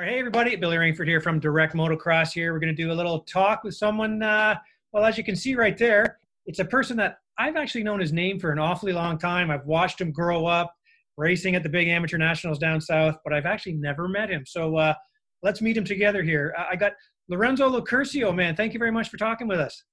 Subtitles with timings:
[0.00, 2.54] All right, hey everybody, Billy Rainford here from Direct Motocross here.
[2.54, 4.54] We're going to do a little talk with someone, uh,
[4.92, 8.10] well, as you can see right there, it's a person that I've actually known his
[8.10, 9.50] name for an awfully long time.
[9.50, 10.74] I've watched him grow up
[11.18, 14.46] racing at the big amateur nationals down south, but I've actually never met him.
[14.46, 14.94] So uh,
[15.42, 16.54] let's meet him together here.
[16.56, 16.92] I got
[17.28, 18.56] Lorenzo Locurcio, man.
[18.56, 19.84] Thank you very much for talking with us.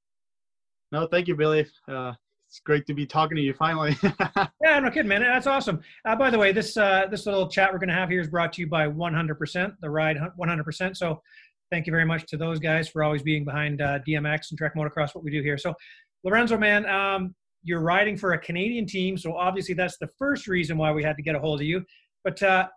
[0.94, 1.68] No, thank you, Billy.
[1.86, 2.14] Uh,
[2.58, 3.96] it's great to be talking to you finally.
[4.04, 5.22] yeah, I'm no kidding, man.
[5.22, 5.80] That's awesome.
[6.06, 8.28] Uh, by the way, this uh, this little chat we're going to have here is
[8.28, 10.98] brought to you by 100%, the ride 100%.
[10.98, 11.22] So
[11.70, 14.76] thank you very much to those guys for always being behind uh, DMX and Direct
[14.76, 15.60] Motocross, what we do here.
[15.60, 15.76] So,
[16.24, 20.80] Lorenzo, man, um, you're riding for a Canadian team, so obviously that's the first reason
[20.80, 21.86] why we had to get a hold of you.
[22.24, 22.68] But uh,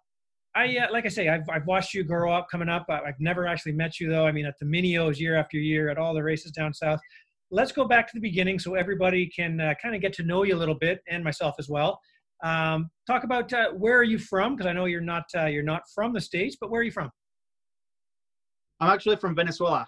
[0.54, 2.84] I, uh, like I say, I've, I've watched you grow up coming up.
[2.90, 4.26] I've never actually met you though.
[4.26, 7.00] I mean, at the Minios year after year, at all the races down south
[7.50, 10.44] let's go back to the beginning so everybody can uh, kind of get to know
[10.44, 12.00] you a little bit and myself as well.
[12.42, 14.56] Um, talk about uh, where are you from?
[14.56, 16.90] Because I know you're not uh, you're not from the states, but where are you
[16.90, 17.10] from?
[18.80, 19.86] I'm actually from Venezuela.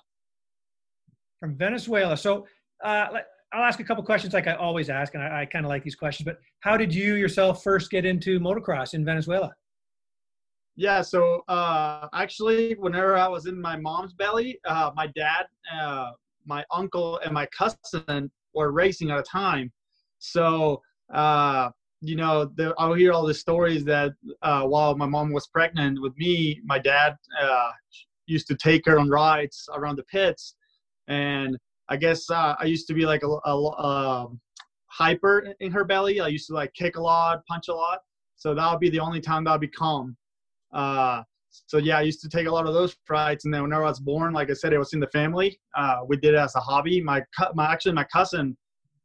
[1.41, 2.17] From Venezuela.
[2.17, 2.47] So
[2.85, 3.07] uh,
[3.53, 5.83] I'll ask a couple questions like I always ask, and I, I kind of like
[5.83, 6.27] these questions.
[6.27, 9.53] But how did you yourself first get into motocross in Venezuela?
[10.77, 15.47] Yeah, so uh, actually, whenever I was in my mom's belly, uh, my dad
[16.47, 19.73] my uncle and my cousin were racing at a time.
[20.19, 24.13] So, uh, you know, the, I'll hear all the stories that
[24.43, 27.71] uh, while my mom was pregnant with me, my dad uh,
[28.27, 30.57] used to take her on rides around the pits.
[31.09, 31.57] And
[31.89, 34.41] I guess uh, I used to be like a, a, a, um,
[34.87, 36.21] hyper in her belly.
[36.21, 38.01] I used to like kick a lot, punch a lot.
[38.37, 40.17] So that would be the only time that I'd be calm.
[40.73, 41.23] Uh,
[41.53, 43.89] so yeah, I used to take a lot of those rides, and then whenever I
[43.89, 45.61] was born, like I said, it was in the family.
[45.77, 47.01] Uh, we did it as a hobby.
[47.01, 47.23] My,
[47.55, 48.57] my actually my cousin,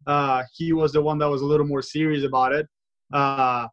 [0.06, 2.68] uh, he was the one that was a little more serious about it.
[3.14, 3.68] Uh,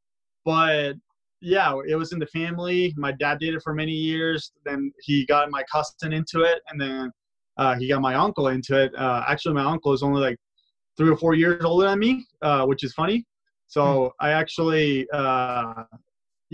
[0.45, 0.95] but
[1.41, 2.92] yeah, it was in the family.
[2.97, 4.52] My dad did it for many years.
[4.64, 7.12] Then he got my cousin into it, and then
[7.56, 8.92] uh, he got my uncle into it.
[8.97, 10.36] Uh, actually, my uncle is only like
[10.97, 13.24] three or four years older than me, uh, which is funny.
[13.67, 14.27] So hmm.
[14.27, 15.07] I actually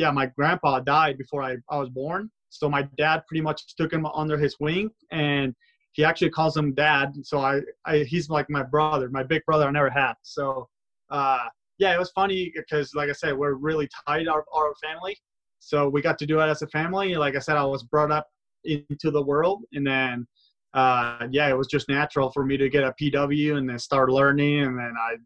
[0.01, 2.31] yeah, my grandpa died before I, I was born.
[2.49, 5.55] So my dad pretty much took him under his wing and
[5.93, 7.13] he actually calls him dad.
[7.23, 10.15] So I, I he's like my brother, my big brother I never had.
[10.23, 10.69] So
[11.11, 11.47] uh,
[11.79, 15.19] yeah, it was funny because like I said, we're really tight our, our family.
[15.59, 17.15] So we got to do it as a family.
[17.15, 18.27] Like I said, I was brought up
[18.65, 20.27] into the world and then
[20.73, 24.09] uh, yeah, it was just natural for me to get a PW and then start
[24.09, 25.17] learning and then I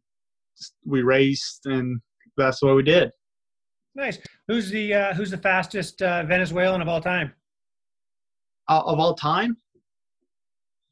[0.85, 2.01] we raced and
[2.37, 3.13] that's what we did.
[3.95, 4.19] Nice.
[4.49, 7.33] Who's the uh, who's the fastest uh, Venezuelan of all time?
[8.69, 9.57] Uh, of all time?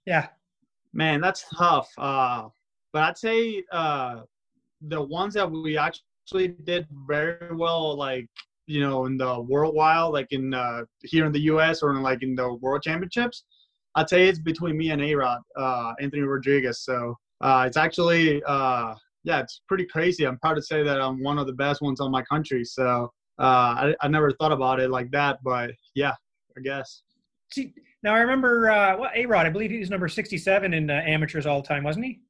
[0.07, 0.29] Yeah.
[0.93, 1.91] Man, that's tough.
[1.99, 2.49] Uh,
[2.93, 4.21] but I'd say uh,
[4.89, 8.29] the ones that we actually did very well, like
[8.67, 11.83] you know, in the worldwide, like in uh, here in the U.S.
[11.83, 13.45] or in, like in the World Championships,
[13.97, 16.81] I'd say it's between me and A-Rod, uh, Anthony Rodriguez.
[16.81, 20.27] So uh, it's actually uh, yeah, it's pretty crazy.
[20.27, 22.65] I'm proud to say that I'm one of the best ones on my country.
[22.65, 26.15] So uh, I, I never thought about it like that, but yeah,
[26.57, 27.03] I guess.
[27.53, 27.73] See,
[28.03, 29.47] now I remember uh, what A Rod.
[29.47, 32.21] I believe he was number 67 in uh, amateurs all the time, wasn't he?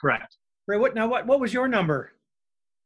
[0.00, 0.36] Correct.
[0.66, 0.80] Right.
[0.80, 1.08] What now?
[1.08, 2.12] What what was your number?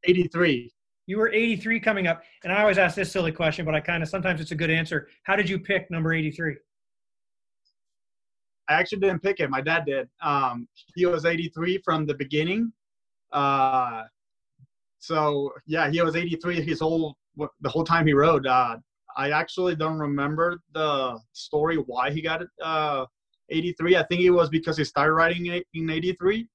[0.04, 0.70] 83.
[1.06, 4.02] You were 83 coming up, and I always ask this silly question, but I kind
[4.02, 5.08] of sometimes it's a good answer.
[5.24, 6.56] How did you pick number 83?
[8.68, 9.50] I actually didn't pick it.
[9.50, 10.08] My dad did.
[10.22, 12.72] Um, he was 83 from the beginning.
[13.32, 14.04] Uh,
[14.98, 18.46] so yeah, he was 83 his whole the whole time he rode.
[18.46, 18.76] Uh,
[19.16, 23.06] I actually don't remember the story why he got uh,
[23.48, 23.96] 83.
[23.96, 26.46] I think it was because he started riding in 83.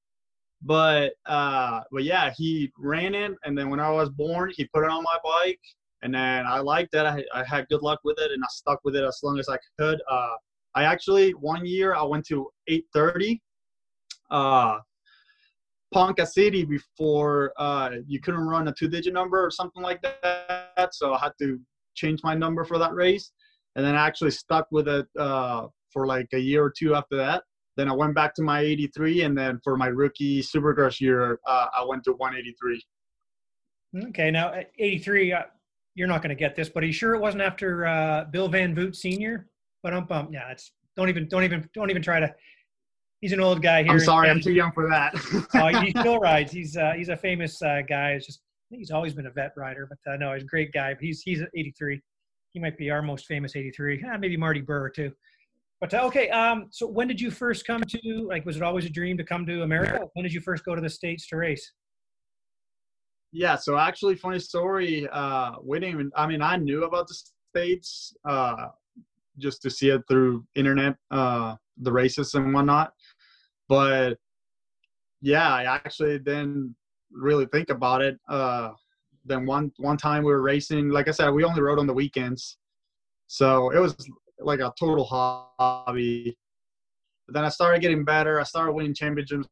[0.61, 4.83] But uh, but yeah, he ran it, and then when I was born, he put
[4.83, 5.59] it on my bike,
[6.01, 7.05] and then I liked it.
[7.05, 9.47] I, I had good luck with it, and I stuck with it as long as
[9.49, 10.01] I could.
[10.09, 10.33] Uh,
[10.73, 13.39] I actually one year I went to 8:30.
[14.31, 14.79] Uh,
[15.93, 20.89] Ponca City before uh, you couldn't run a two-digit number or something like that.
[20.93, 21.59] So I had to
[21.95, 23.31] change my number for that race,
[23.75, 27.15] and then I actually stuck with it uh, for like a year or two after
[27.17, 27.43] that.
[27.77, 31.67] Then I went back to my 83, and then for my rookie Supercross year, uh,
[31.77, 32.81] I went to 183.
[34.09, 35.41] Okay, now 83, uh,
[35.93, 38.47] you're not going to get this, but are you sure it wasn't after uh, Bill
[38.47, 39.47] Van Voot Senior?
[39.83, 42.33] But um, yeah, it's don't even don't even don't even try to
[43.25, 43.93] he's an old guy here.
[43.93, 45.15] I'm sorry, I'm too young for that.
[45.55, 46.51] oh, he still rides.
[46.51, 48.11] He's uh, he's a famous uh, guy.
[48.11, 50.93] It's just he's always been a vet rider, but uh, no, he's a great guy.
[50.93, 51.99] But he's he's 83.
[52.53, 54.05] He might be our most famous 83.
[54.07, 55.11] Ah, maybe Marty Burr too.
[55.81, 58.27] But uh, okay, um, so when did you first come to?
[58.29, 60.05] Like, was it always a dream to come to America?
[60.13, 61.73] When did you first go to the states to race?
[63.31, 65.07] Yeah, so actually, funny story.
[65.11, 66.11] Uh, we didn't even.
[66.15, 67.17] I mean, I knew about the
[67.49, 68.67] states uh,
[69.39, 72.93] just to see it through internet, uh, the races and whatnot.
[73.67, 74.17] But
[75.21, 76.75] yeah, I actually didn't
[77.11, 78.19] really think about it.
[78.27, 78.71] Uh,
[79.25, 80.89] then one one time we were racing.
[80.89, 82.57] Like I said, we only rode on the weekends,
[83.27, 83.95] so it was
[84.39, 86.37] like a total hobby.
[87.25, 88.39] But then I started getting better.
[88.39, 89.47] I started winning championships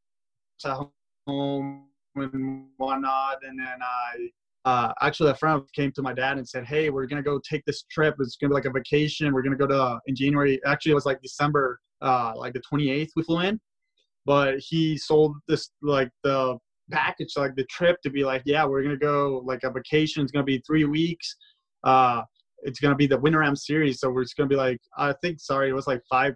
[0.65, 0.77] at
[1.25, 4.30] home and whatnot, and then I
[4.65, 7.65] uh, actually a friend came to my dad and said, "Hey, we're gonna go take
[7.65, 8.15] this trip.
[8.19, 9.33] It's gonna be like a vacation.
[9.33, 10.63] We're gonna go to in January.
[10.65, 13.10] Actually, it was like December, uh, like the 28th.
[13.15, 13.60] We flew in,
[14.25, 16.58] but he sold this like the
[16.92, 20.24] package, like the trip, to be like, yeah, we're gonna go like a vacation.
[20.24, 21.36] It's gonna be three weeks.
[21.84, 22.22] Uh,
[22.64, 25.40] it's gonna be the Winter Am series, so we're just gonna be like, I think,
[25.40, 26.36] sorry, it was like five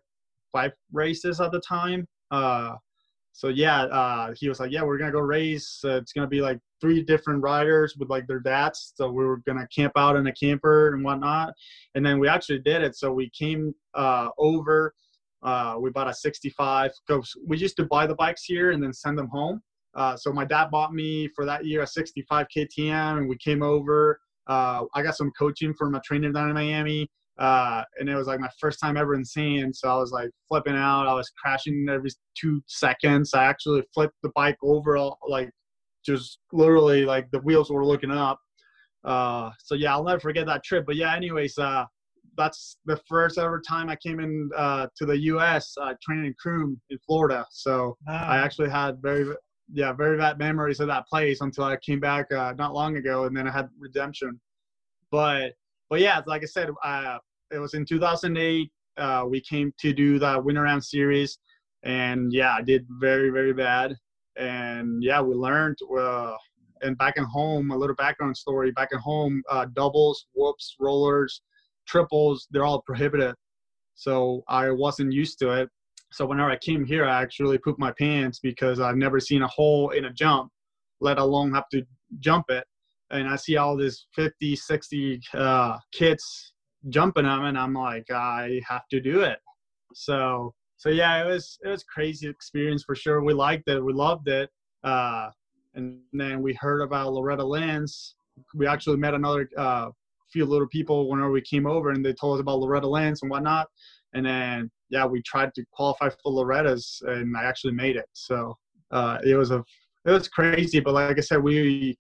[0.52, 2.08] five races at the time.
[2.32, 2.76] Uh,
[3.38, 5.80] so yeah, uh, he was like, yeah, we're gonna go race.
[5.86, 8.94] Uh, it's gonna be like three different riders with like their dads.
[8.96, 11.54] So we were gonna camp out in a camper and whatnot.
[11.96, 12.96] And then we actually did it.
[12.96, 14.94] So we came uh, over.
[15.44, 16.92] Uh, we bought a 65.
[17.08, 19.62] Cause we used to buy the bikes here and then send them home.
[19.96, 23.64] Uh, so my dad bought me for that year a 65 KTM, and we came
[23.64, 24.20] over.
[24.48, 27.10] Uh, I got some coaching from a trainer down in Miami.
[27.40, 29.76] Uh, and it was like my first time ever in sand.
[29.76, 31.08] So I was like flipping out.
[31.08, 33.34] I was crashing every two seconds.
[33.34, 34.98] I actually flipped the bike over,
[35.28, 35.52] like
[36.06, 38.40] just literally like the wheels were looking up.
[39.04, 40.86] Uh, so yeah, I'll never forget that trip.
[40.88, 41.86] But yeah, anyways, uh,
[42.38, 45.74] that's the first ever time I came in uh, to the U.S.
[45.80, 47.46] Uh, training in Croom in Florida.
[47.52, 48.28] So wow.
[48.28, 49.34] I actually had very,
[49.74, 53.26] yeah, very bad memories of that place until I came back uh, not long ago,
[53.26, 54.40] and then I had redemption.
[55.12, 55.54] But
[55.90, 57.18] but yeah, like I said, uh,
[57.52, 58.72] it was in 2008.
[58.98, 61.40] Uh, we came to do the Winter Am series,
[61.84, 63.96] and yeah, I did very very bad.
[64.38, 65.78] And yeah, we learned.
[65.98, 66.36] Uh,
[66.84, 68.72] and back at home, a little background story.
[68.72, 71.42] Back at home, uh, doubles, whoops, rollers,
[71.88, 73.36] triples, they're all prohibited.
[73.96, 75.70] So I wasn't used to it.
[76.12, 79.48] So whenever I came here, I actually pooped my pants because I've never seen a
[79.48, 80.52] hole in a jump,
[81.02, 81.84] let alone have to
[82.20, 82.66] jump it.
[83.10, 86.54] And I see all these 50, 60 uh, kids
[86.90, 89.40] jumping them and i'm like i have to do it
[89.94, 93.94] so so yeah it was it was crazy experience for sure we liked it we
[93.94, 94.50] loved it
[94.84, 95.30] uh
[95.76, 98.16] and then we heard about loretta lynn's
[98.56, 99.90] we actually met another uh
[100.32, 103.32] few little people whenever we came over and they told us about loretta Lynn's and
[103.32, 103.68] whatnot
[104.14, 108.58] and then yeah we tried to qualify for loretta's and i actually made it so
[108.92, 109.64] uh it was a
[110.06, 111.98] it was crazy but like i said we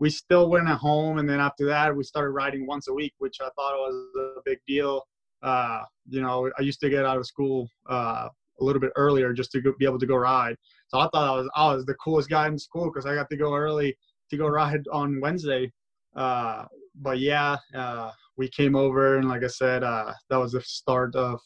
[0.00, 3.12] we still went at home, and then after that, we started riding once a week,
[3.18, 5.02] which I thought was a big deal.
[5.42, 8.28] Uh, you know, I used to get out of school uh,
[8.60, 10.56] a little bit earlier just to go, be able to go ride.
[10.88, 13.28] So I thought I was I was the coolest guy in school because I got
[13.28, 13.94] to go early
[14.30, 15.70] to go ride on Wednesday.
[16.16, 16.64] Uh,
[16.94, 21.14] but yeah, uh, we came over, and like I said, uh, that was the start
[21.14, 21.40] of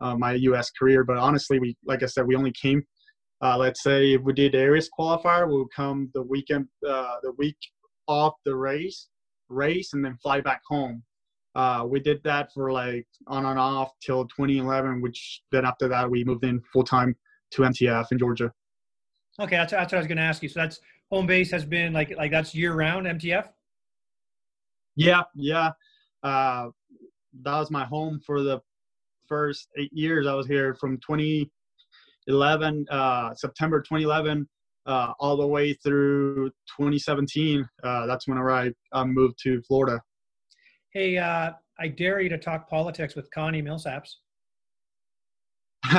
[0.00, 0.70] uh, my U.S.
[0.70, 1.04] career.
[1.04, 2.82] But honestly, we like I said, we only came.
[3.42, 7.56] let's say if we did area qualifier, we would come the weekend, the week
[8.06, 9.08] off the race,
[9.48, 11.02] race, and then fly back home.
[11.54, 16.08] Uh, we did that for like on and off till 2011, which then after that
[16.08, 17.14] we moved in full time
[17.52, 18.52] to MTF in Georgia.
[19.40, 20.48] Okay, that's, that's what I was going to ask you.
[20.48, 20.80] So that's
[21.10, 23.48] home base has been like like that's year round MTF.
[24.96, 25.70] Yeah, yeah.
[26.22, 26.68] Uh,
[27.42, 28.60] that was my home for the
[29.28, 30.26] first eight years.
[30.26, 34.48] I was here from 2011, uh, September 2011
[34.86, 37.68] uh, all the way through 2017.
[37.82, 40.00] Uh, that's whenever I, I moved to Florida.
[40.92, 44.16] Hey, uh, I dare you to talk politics with Connie Millsaps.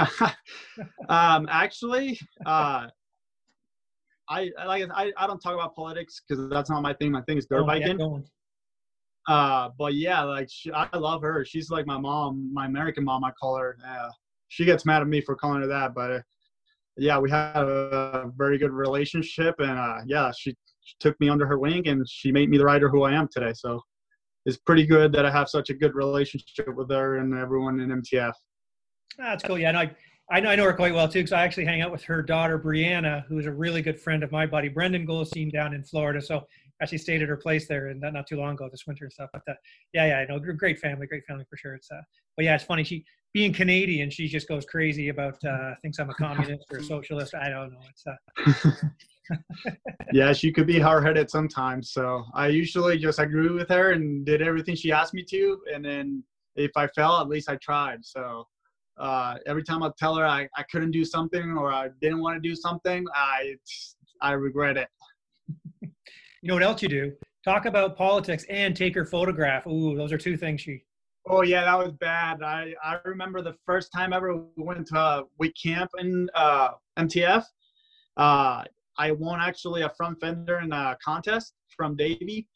[1.10, 2.88] um, actually, uh,
[4.30, 7.12] I like I, I don't talk about politics because that's not my thing.
[7.12, 7.98] My thing is dirt oh, biking.
[9.28, 11.46] Uh, but yeah, like she, I love her.
[11.46, 13.24] She's like my mom, my American mom.
[13.24, 13.78] I call her.
[13.88, 14.10] Uh,
[14.48, 16.24] she gets mad at me for calling her that, but
[16.98, 21.46] yeah, we had a very good relationship, and uh, yeah, she, she, took me under
[21.46, 23.54] her wing, and she made me the writer who I am today.
[23.54, 23.82] So
[24.46, 27.90] it's pretty good that I have such a good relationship with her and everyone in
[28.02, 28.34] MTF.
[29.18, 29.58] That's cool.
[29.58, 29.96] Yeah, no, I,
[30.30, 32.22] I know I know her quite well too, because I actually hang out with her
[32.22, 35.84] daughter Brianna, who is a really good friend of my buddy Brendan Goldstein down in
[35.84, 36.22] Florida.
[36.22, 36.48] So
[36.82, 39.14] actually stayed at her place there and not, not too long ago this winter and
[39.14, 39.30] stuff.
[39.34, 39.54] But uh,
[39.94, 41.76] yeah, yeah, I know great family, great family for sure.
[41.76, 42.02] It's uh,
[42.36, 42.84] but yeah, it's funny.
[42.84, 46.84] She being Canadian, she just goes crazy about uh, thinks I'm a communist or a
[46.84, 47.34] socialist.
[47.34, 47.80] I don't know.
[47.90, 49.38] It's uh,
[50.14, 51.92] yeah, she could be hard headed sometimes.
[51.92, 55.86] So I usually just agree with her and did everything she asked me to, and
[55.86, 56.24] then
[56.56, 58.04] if I fell, at least I tried.
[58.04, 58.48] So
[58.98, 62.42] uh, every time I tell her I, I couldn't do something or I didn't want
[62.42, 63.56] to do something, I
[64.22, 64.90] I regret it.
[66.42, 67.14] you know what else you do?
[67.44, 69.66] Talk about politics and take her photograph.
[69.68, 70.84] Ooh, those are two things she
[71.28, 72.42] Oh yeah, that was bad.
[72.42, 76.70] I I remember the first time ever we went to uh, week camp in uh,
[76.98, 77.44] MTF.
[78.18, 78.64] Uh,
[78.98, 82.48] I won actually a front fender in a contest from Davey,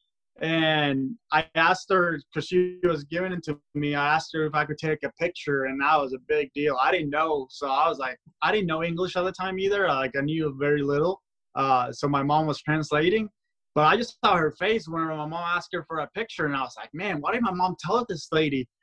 [0.42, 3.94] and I asked her because she was giving it to me.
[3.94, 6.76] I asked her if I could take a picture, and that was a big deal.
[6.82, 9.88] I didn't know, so I was like, I didn't know English at the time either.
[9.88, 11.22] Like I knew very little.
[11.54, 13.30] Uh, so my mom was translating,
[13.76, 16.56] but I just saw her face when my mom asked her for a picture, and
[16.56, 18.68] I was like, man, why did my mom tell this lady?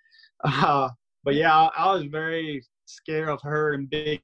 [0.44, 0.88] Uh,
[1.22, 4.20] but yeah, I, I was very scared of her and Big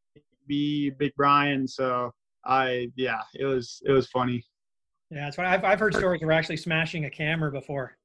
[0.49, 1.69] B, Big Brian.
[1.69, 2.11] So
[2.45, 4.43] I, yeah, it was it was funny.
[5.13, 5.47] Yeah, that's right.
[5.47, 7.97] I've I've heard stories of actually smashing a camera before.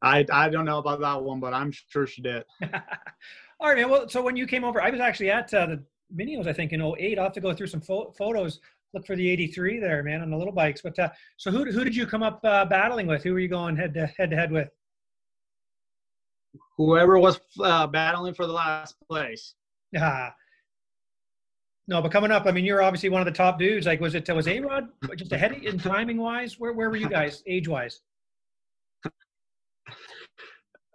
[0.00, 2.44] I I don't know about that one, but I'm sure she did.
[3.60, 3.90] All right, man.
[3.90, 5.84] Well, so when you came over, I was actually at uh, the
[6.16, 7.18] Minios, I think, in 08.
[7.18, 8.60] I'll have to go through some photos
[8.94, 10.80] look for the 83 there, man, on the little bikes.
[10.82, 13.22] But uh, so who who did you come up uh, battling with?
[13.22, 14.68] Who were you going head to head to head with?
[16.76, 19.54] Whoever was uh, battling for the last place.
[19.96, 20.32] Ah.
[21.88, 23.86] No, but coming up, I mean, you're obviously one of the top dudes.
[23.86, 26.58] Like, was it was A Rod just ahead in timing wise?
[26.58, 28.00] Where where were you guys age wise?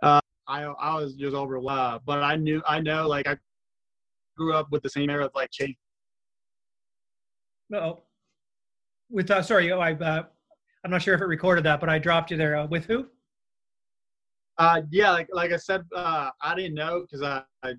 [0.04, 3.38] Uh, I I was just overwhelmed, but I knew I know like I
[4.38, 5.76] grew up with the same era of like Chase
[7.74, 8.04] oh,
[9.10, 10.24] with uh, sorry, oh, I uh,
[10.84, 12.56] I'm not sure if it recorded that, but I dropped you there.
[12.56, 13.08] Uh, with who?
[14.58, 17.74] Uh, yeah, like like I said, uh, I didn't know because I, I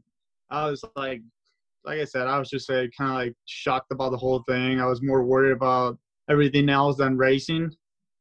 [0.50, 1.22] I was like
[1.84, 4.80] like I said, I was just like kind of like shocked about the whole thing.
[4.80, 5.98] I was more worried about
[6.28, 7.70] everything else than racing.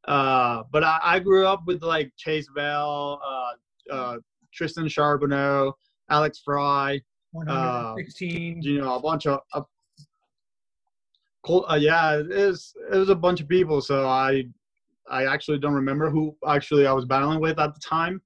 [0.08, 4.18] Uh, but I, I grew up with like Chase Bell, uh, uh,
[4.54, 5.74] Tristan Charbonneau,
[6.10, 7.00] Alex Fry,
[7.32, 8.58] 116.
[8.58, 9.64] Uh, you know, a bunch of a
[11.48, 13.82] uh, yeah, it was it was a bunch of people.
[13.82, 14.46] So I
[15.10, 18.22] I actually don't remember who actually I was battling with at the time,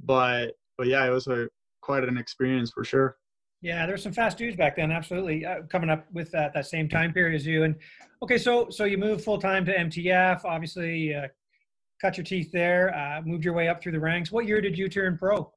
[0.00, 1.48] but but yeah, it was a
[1.80, 3.16] quite an experience for sure.
[3.60, 4.92] Yeah, there there's some fast dudes back then.
[4.92, 7.64] Absolutely, uh, coming up with that that same time period as you.
[7.64, 7.74] And
[8.22, 10.44] okay, so so you moved full time to MTF.
[10.44, 11.26] Obviously, uh,
[12.00, 12.94] cut your teeth there.
[12.94, 14.30] Uh, moved your way up through the ranks.
[14.30, 15.52] What year did you turn pro?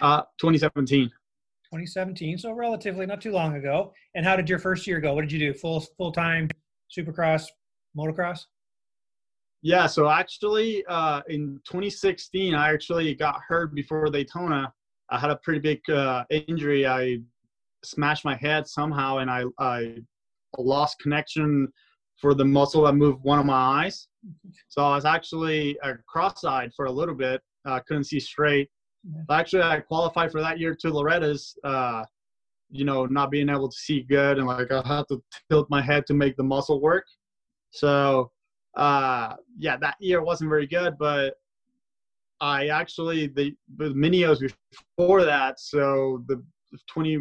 [0.00, 1.10] Uh, 2017.
[1.72, 3.94] 2017, so relatively not too long ago.
[4.14, 5.14] And how did your first year go?
[5.14, 5.54] What did you do?
[5.54, 6.48] Full full time
[6.96, 7.46] Supercross,
[7.96, 8.40] motocross?
[9.62, 14.72] Yeah, so actually, uh, in 2016, I actually got hurt before Daytona.
[15.08, 16.86] I had a pretty big uh, injury.
[16.86, 17.18] I
[17.84, 19.96] smashed my head somehow, and I, I
[20.58, 21.68] lost connection
[22.20, 24.08] for the muscle that moved one of my eyes.
[24.68, 27.40] So I was actually uh, cross-eyed for a little bit.
[27.64, 28.68] I couldn't see straight.
[29.30, 31.56] Actually, I qualified for that year to Loretta's.
[31.64, 32.04] Uh,
[32.70, 35.82] you know, not being able to see good, and like I had to tilt my
[35.82, 37.04] head to make the muscle work.
[37.70, 38.30] So,
[38.76, 41.34] uh, yeah, that year wasn't very good, but
[42.40, 44.40] I actually the, the minios
[44.96, 45.60] before that.
[45.60, 46.42] So the
[46.88, 47.20] 20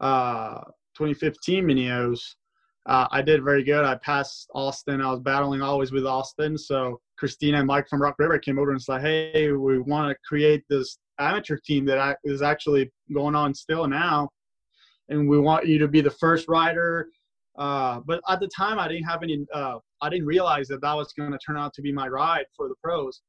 [0.00, 0.60] uh
[0.96, 2.34] 2015 minios
[2.88, 3.84] uh, I did very good.
[3.84, 5.02] I passed Austin.
[5.02, 6.56] I was battling always with Austin.
[6.56, 10.16] So Christina and Mike from Rock River came over and said, "Hey, we want to
[10.26, 14.30] create this amateur team that is actually going on still now,
[15.10, 17.08] and we want you to be the first rider."
[17.58, 19.44] Uh, but at the time, I didn't have any.
[19.52, 22.46] Uh, I didn't realize that that was going to turn out to be my ride
[22.56, 23.20] for the pros.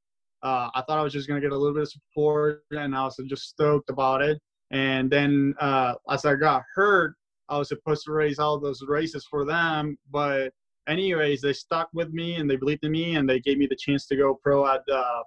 [0.41, 2.95] Uh, I thought I was just going to get a little bit of support, and
[2.95, 4.39] I was just stoked about it.
[4.71, 7.15] And then uh, as I got hurt,
[7.49, 10.51] I was supposed to race all those races for them, but
[10.87, 13.75] anyways, they stuck with me and they believed in me and they gave me the
[13.75, 15.23] chance to go pro at uh,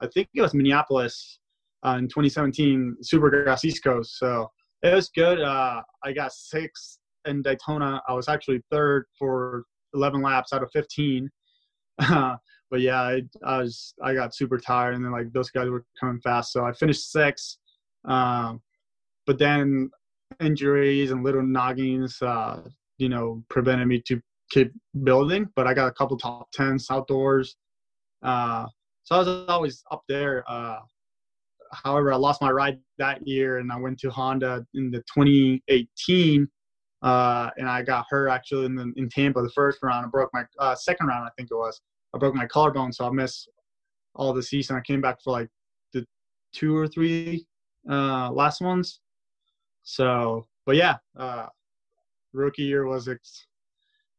[0.00, 1.38] I think it was Minneapolis
[1.86, 4.18] uh, in 2017 Supercross East Coast.
[4.18, 4.50] So
[4.82, 5.40] it was good.
[5.40, 8.02] Uh, I got sixth in Daytona.
[8.08, 9.64] I was actually third for
[9.94, 11.30] 11 laps out of 15.
[11.98, 15.84] but yeah, I, I, was I got super tired, and then like those guys were
[15.98, 17.58] coming fast, so I finished sixth.
[18.04, 18.60] Um,
[19.26, 19.90] but then
[20.40, 22.62] injuries and little noggins, uh,
[22.98, 24.72] you know, prevented me to keep
[25.02, 25.48] building.
[25.56, 27.56] But I got a couple top tens outdoors.
[28.22, 28.66] Uh,
[29.04, 30.44] so I was always up there.
[30.48, 30.78] Uh,
[31.72, 36.48] however, I lost my ride that year, and I went to Honda in the 2018,
[37.02, 40.06] uh, and I got hurt actually in, the, in Tampa the first round.
[40.06, 41.80] I broke my uh, second round, I think it was.
[42.14, 43.48] I broke my collarbone, so I missed
[44.14, 44.76] all the season.
[44.76, 45.48] I came back for like
[45.92, 46.06] the
[46.52, 47.46] two or three
[47.90, 49.00] uh, last ones,
[49.84, 51.46] so, but yeah, uh,
[52.32, 53.46] rookie year was ex-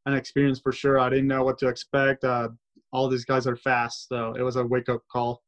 [0.05, 0.99] an experience for sure.
[0.99, 2.23] I didn't know what to expect.
[2.23, 2.49] Uh,
[2.93, 5.41] all these guys are fast, so it was a wake up call.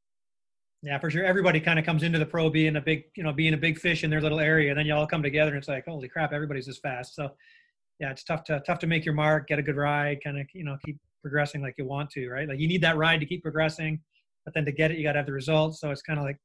[0.83, 1.23] Yeah, for sure.
[1.23, 3.79] Everybody kind of comes into the pro being a big, you know, being a big
[3.79, 6.07] fish in their little area, and then you all come together, and it's like, holy
[6.07, 7.15] crap, everybody's this fast.
[7.15, 7.31] So,
[7.99, 10.47] yeah, it's tough to tough to make your mark, get a good ride, kind of,
[10.53, 12.47] you know, keep progressing like you want to, right?
[12.47, 13.99] Like you need that ride to keep progressing,
[14.45, 15.79] but then to get it, you got to have the results.
[15.79, 16.37] So it's kind of like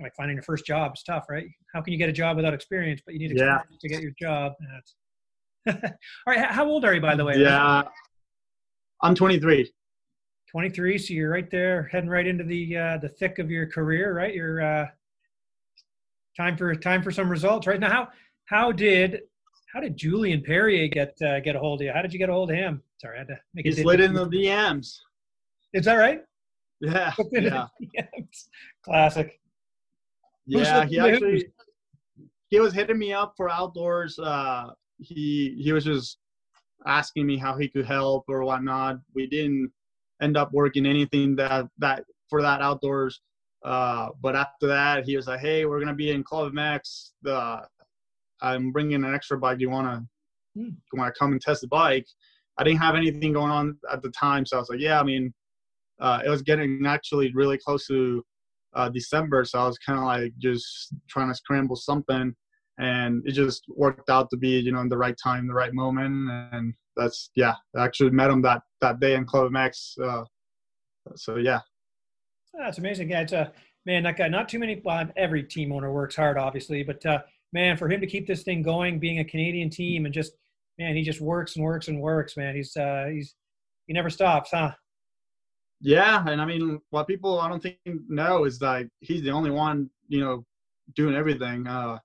[0.00, 0.92] like finding your first job.
[0.94, 1.46] is tough, right?
[1.74, 3.00] How can you get a job without experience?
[3.04, 3.78] But you need experience yeah.
[3.80, 4.52] to get your job.
[5.68, 5.74] All
[6.26, 7.38] right, how old are you, by the way?
[7.38, 7.82] Yeah,
[9.02, 9.70] I'm 23.
[10.50, 14.14] 23, so you're right there, heading right into the uh, the thick of your career,
[14.14, 14.32] right?
[14.32, 14.86] You're uh,
[16.36, 17.80] time for time for some results, right?
[17.80, 18.08] Now, how
[18.46, 19.22] how did
[19.72, 21.92] how did Julian Perrier get uh, get a hold of you?
[21.92, 22.82] How did you get a hold of him?
[22.98, 23.74] Sorry, I had to make it.
[23.74, 24.98] He slid in the DMs.
[25.72, 26.22] Is that right?
[26.80, 27.12] Yeah.
[27.32, 27.66] yeah.
[28.84, 29.40] Classic.
[30.46, 31.48] Yeah, he actually
[32.48, 34.18] he was hitting me up for outdoors.
[34.18, 36.18] Uh, he he was just
[36.86, 38.98] asking me how he could help or whatnot.
[39.14, 39.72] We didn't
[40.22, 43.20] end up working anything that that for that outdoors.
[43.64, 47.12] Uh, but after that, he was like, "Hey, we're gonna be in Club MX.
[47.22, 47.66] The
[48.40, 49.58] I'm bringing an extra bike.
[49.58, 50.04] Do you wanna
[50.54, 50.68] hmm.
[50.68, 52.06] you wanna come and test the bike?"
[52.58, 55.02] I didn't have anything going on at the time, so I was like, "Yeah." I
[55.02, 55.34] mean,
[56.00, 58.24] uh, it was getting actually really close to
[58.76, 62.34] uh, December, so I was kind of like just trying to scramble something,
[62.78, 65.74] and it just worked out to be you know in the right time, the right
[65.74, 67.54] moment, and that's yeah.
[67.74, 70.00] I actually met him that that day in Club MX.
[70.02, 70.24] Uh,
[71.16, 71.60] so yeah,
[72.58, 73.10] that's amazing.
[73.10, 73.52] Yeah, it's a
[73.86, 74.02] man.
[74.02, 74.28] That guy.
[74.28, 74.80] Not too many.
[74.84, 78.42] Well, every team owner works hard, obviously, but uh, man, for him to keep this
[78.42, 80.32] thing going, being a Canadian team, and just
[80.78, 82.36] man, he just works and works and works.
[82.36, 83.34] Man, he's uh, he's
[83.86, 84.72] he never stops, huh?
[85.80, 89.50] Yeah, and I mean, what people I don't think know is like he's the only
[89.50, 90.44] one, you know,
[90.94, 91.66] doing everything.
[91.66, 91.98] Uh,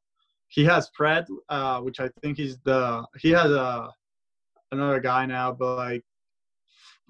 [0.50, 3.90] he has Fred, uh, which I think he's the he has a
[4.72, 6.04] another guy now, but like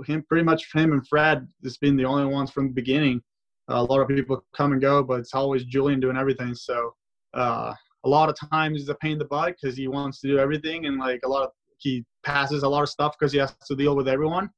[0.05, 3.21] him, pretty much him and Fred has been the only ones from the beginning.
[3.69, 6.55] Uh, a lot of people come and go, but it's always Julian doing everything.
[6.55, 6.93] So
[7.33, 10.27] uh, a lot of times he's a pain in the butt because he wants to
[10.27, 13.39] do everything, and like a lot of he passes a lot of stuff because he
[13.39, 14.49] has to deal with everyone.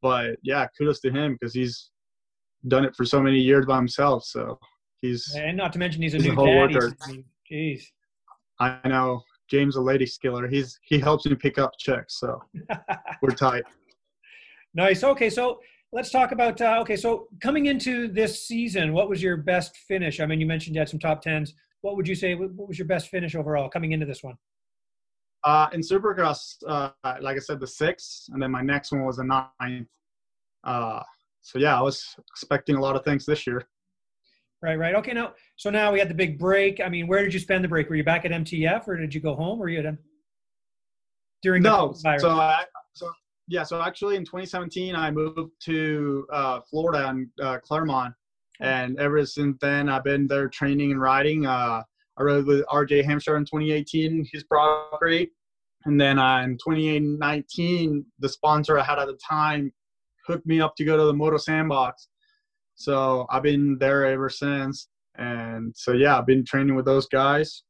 [0.00, 1.90] But yeah, kudos to him because he's
[2.66, 4.24] done it for so many years by himself.
[4.24, 4.58] So
[5.00, 6.94] he's and not to mention he's a he's new a dad.
[7.50, 7.82] Jeez.
[8.60, 10.50] I know James a lady skiller.
[10.50, 12.42] He's he helps me pick up checks, so
[13.22, 13.64] we're tight.
[14.74, 15.02] Nice.
[15.02, 15.60] Okay, so
[15.92, 16.96] let's talk about uh, okay.
[16.96, 20.20] So coming into this season, what was your best finish?
[20.20, 21.54] I mean, you mentioned you had some top tens.
[21.80, 22.34] What would you say?
[22.34, 24.36] What was your best finish overall coming into this one?
[25.44, 29.16] Uh, in Supercross, uh, like I said, the sixth, and then my next one was
[29.16, 29.88] the ninth.
[30.64, 31.02] Uh,
[31.40, 33.62] so yeah, I was expecting a lot of things this year.
[34.60, 34.94] Right, right.
[34.96, 36.80] Okay, now so now we had the big break.
[36.80, 37.88] I mean, where did you spend the break?
[37.88, 39.58] Were you back at MTF or did you go home?
[39.58, 39.94] Were you at
[41.42, 41.92] during no?
[41.92, 43.10] so I, so
[43.46, 48.12] yeah, so actually in 2017 I moved to uh, Florida and uh, Clermont,
[48.60, 51.46] and ever since then I've been there training and riding.
[51.46, 51.82] Uh,
[52.18, 55.30] I rode with RJ Hampshire in 2018, his property,
[55.84, 59.72] and then uh, in 2019 the sponsor I had at the time
[60.26, 62.08] hooked me up to go to the Moto Sandbox
[62.78, 64.88] so I've been there ever since.
[65.16, 67.64] And so yeah, I've been training with those guys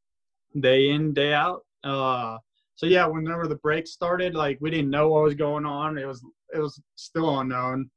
[0.60, 1.62] day in, day out.
[1.82, 2.36] Uh,
[2.76, 5.96] so yeah, whenever the break started, like we didn't know what was going on.
[5.96, 6.22] It was
[6.54, 7.90] it was still unknown.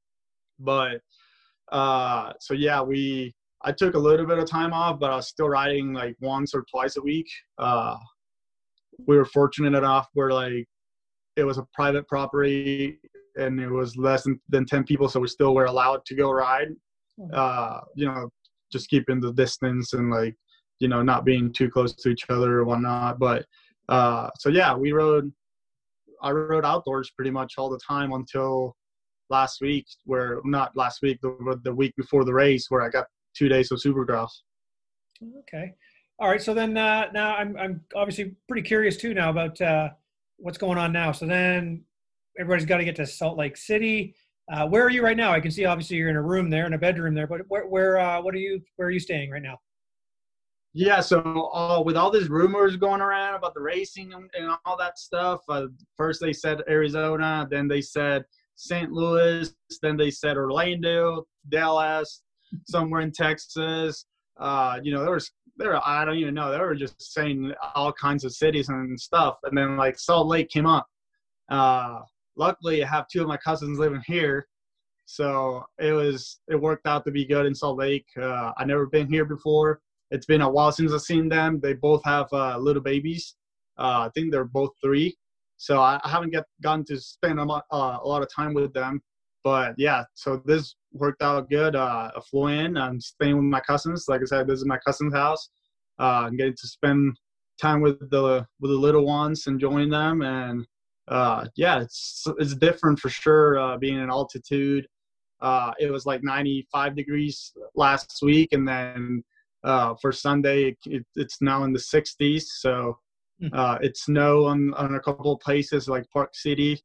[0.57, 1.01] But
[1.69, 5.27] uh, so yeah, we I took a little bit of time off, but I was
[5.27, 7.27] still riding like once or twice a week.
[7.57, 7.95] Uh,
[9.07, 10.67] we were fortunate enough where like
[11.35, 12.99] it was a private property
[13.35, 16.29] and it was less than, than 10 people so we still were allowed to go
[16.31, 16.67] ride
[17.33, 18.29] uh, you know,
[18.71, 20.35] just keeping the distance and like,
[20.79, 23.19] you know, not being too close to each other or whatnot.
[23.19, 23.45] But
[23.89, 25.31] uh, so yeah, we rode.
[26.23, 28.75] I rode outdoors pretty much all the time until
[29.31, 33.07] last week, where not last week, the, the week before the race, where I got
[33.35, 34.29] two days of Supercross.
[35.39, 35.73] Okay,
[36.19, 36.41] all right.
[36.41, 39.89] So then uh, now I'm I'm obviously pretty curious too now about uh,
[40.37, 41.11] what's going on now.
[41.11, 41.83] So then
[42.39, 44.15] everybody's got to get to Salt Lake City.
[44.51, 45.31] Uh, where are you right now?
[45.31, 47.67] I can see obviously you're in a room there, in a bedroom there, but where,
[47.67, 49.57] where, uh, what are you, where are you staying right now?
[50.73, 54.77] Yeah, so uh, with all these rumors going around about the racing and, and all
[54.77, 55.67] that stuff, uh,
[55.97, 58.23] first they said Arizona, then they said
[58.55, 58.91] St.
[58.91, 62.23] Louis, then they said Orlando, Dallas,
[62.67, 64.05] somewhere in Texas.
[64.39, 66.51] Uh, you know, there was there I don't even know.
[66.51, 70.49] They were just saying all kinds of cities and stuff, and then like Salt Lake
[70.49, 70.87] came up.
[71.49, 71.99] Uh,
[72.35, 74.47] luckily I have two of my cousins living here,
[75.05, 78.05] so it was it worked out to be good in Salt Lake.
[78.19, 79.81] Uh, I never been here before.
[80.11, 81.59] It's been a while since I've seen them.
[81.61, 83.35] They both have uh, little babies.
[83.77, 85.15] Uh, I think they're both three,
[85.57, 88.53] so I, I haven't get gotten to spend a lot, uh, a lot of time
[88.53, 89.01] with them.
[89.43, 91.75] But yeah, so this worked out good.
[91.75, 92.77] Uh, I flew in.
[92.77, 94.05] I'm staying with my cousins.
[94.07, 95.49] Like I said, this is my cousin's house.
[95.99, 97.17] Uh, I'm getting to spend
[97.59, 100.65] time with the with the little ones, enjoying them, and
[101.07, 103.59] uh, yeah, it's it's different for sure.
[103.59, 104.87] Uh, being in altitude,
[105.41, 109.23] uh, it was like 95 degrees last week, and then
[109.63, 112.43] uh, for Sunday it, it's now in the 60s.
[112.43, 112.97] So
[113.39, 113.47] hmm.
[113.53, 116.81] uh, it's snow on on a couple of places like Park City.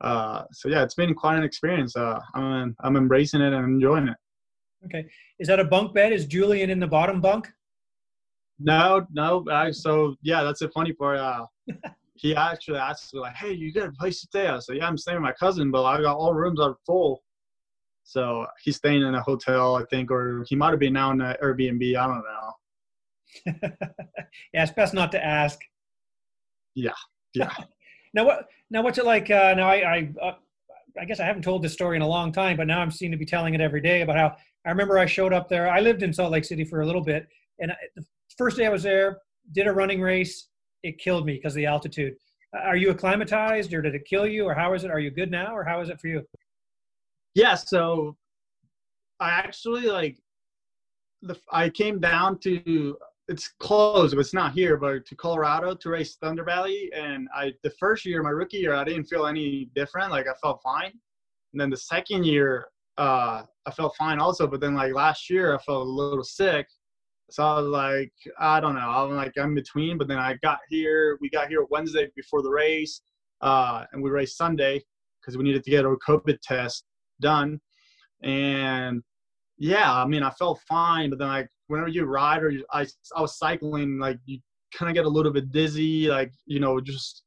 [0.00, 1.96] Uh, so yeah, it's been quite an experience.
[1.96, 4.16] Uh, I'm I'm embracing it and enjoying it.
[4.86, 5.06] Okay,
[5.38, 6.12] is that a bunk bed?
[6.12, 7.48] Is Julian in the bottom bunk?
[8.58, 9.44] No, no.
[9.50, 11.18] I, so yeah, that's the funny part.
[11.18, 11.46] Uh,
[12.14, 14.86] he actually asked me like, "Hey, you got a place to stay?" I said, "Yeah,
[14.86, 17.22] I'm staying with my cousin, but I got all rooms are full."
[18.04, 21.20] So he's staying in a hotel, I think, or he might have been now in
[21.20, 21.96] an Airbnb.
[21.96, 22.52] I don't know.
[24.52, 25.58] yeah, it's best not to ask.
[26.74, 26.92] Yeah,
[27.34, 27.52] yeah.
[28.14, 28.48] now what?
[28.70, 29.30] Now what's it like?
[29.30, 30.34] Uh, now I, I, uh,
[30.98, 33.10] I guess I haven't told this story in a long time, but now I'm seem
[33.10, 35.70] to be telling it every day about how I remember I showed up there.
[35.70, 38.04] I lived in Salt Lake City for a little bit, and I, the
[38.38, 39.18] first day I was there,
[39.52, 40.48] did a running race.
[40.82, 42.14] It killed me because of the altitude.
[42.54, 44.90] Are you acclimatized, or did it kill you, or how is it?
[44.90, 46.22] Are you good now, or how is it for you?
[47.34, 48.16] Yeah, so
[49.18, 50.18] I actually like
[51.22, 52.96] the I came down to
[53.28, 56.90] it's close, but it's not here, but to Colorado to race Thunder Valley.
[56.94, 60.10] And I the first year, my rookie year, I didn't feel any different.
[60.10, 60.92] Like I felt fine.
[61.52, 62.66] And then the second year,
[62.98, 64.46] uh, I felt fine also.
[64.46, 66.66] But then like last year, I felt a little sick.
[67.30, 68.88] So I was like, I don't know.
[68.88, 69.96] I'm like I'm between.
[69.96, 71.16] But then I got here.
[71.20, 73.00] We got here Wednesday before the race,
[73.40, 74.82] uh, and we raced Sunday
[75.20, 76.84] because we needed to get our COVID test
[77.20, 77.58] done.
[78.22, 79.02] And
[79.56, 82.86] yeah, I mean, I felt fine, but then like whenever you ride or you, I,
[83.16, 84.38] I was cycling, like you
[84.76, 87.22] kind of get a little bit dizzy, like you know, just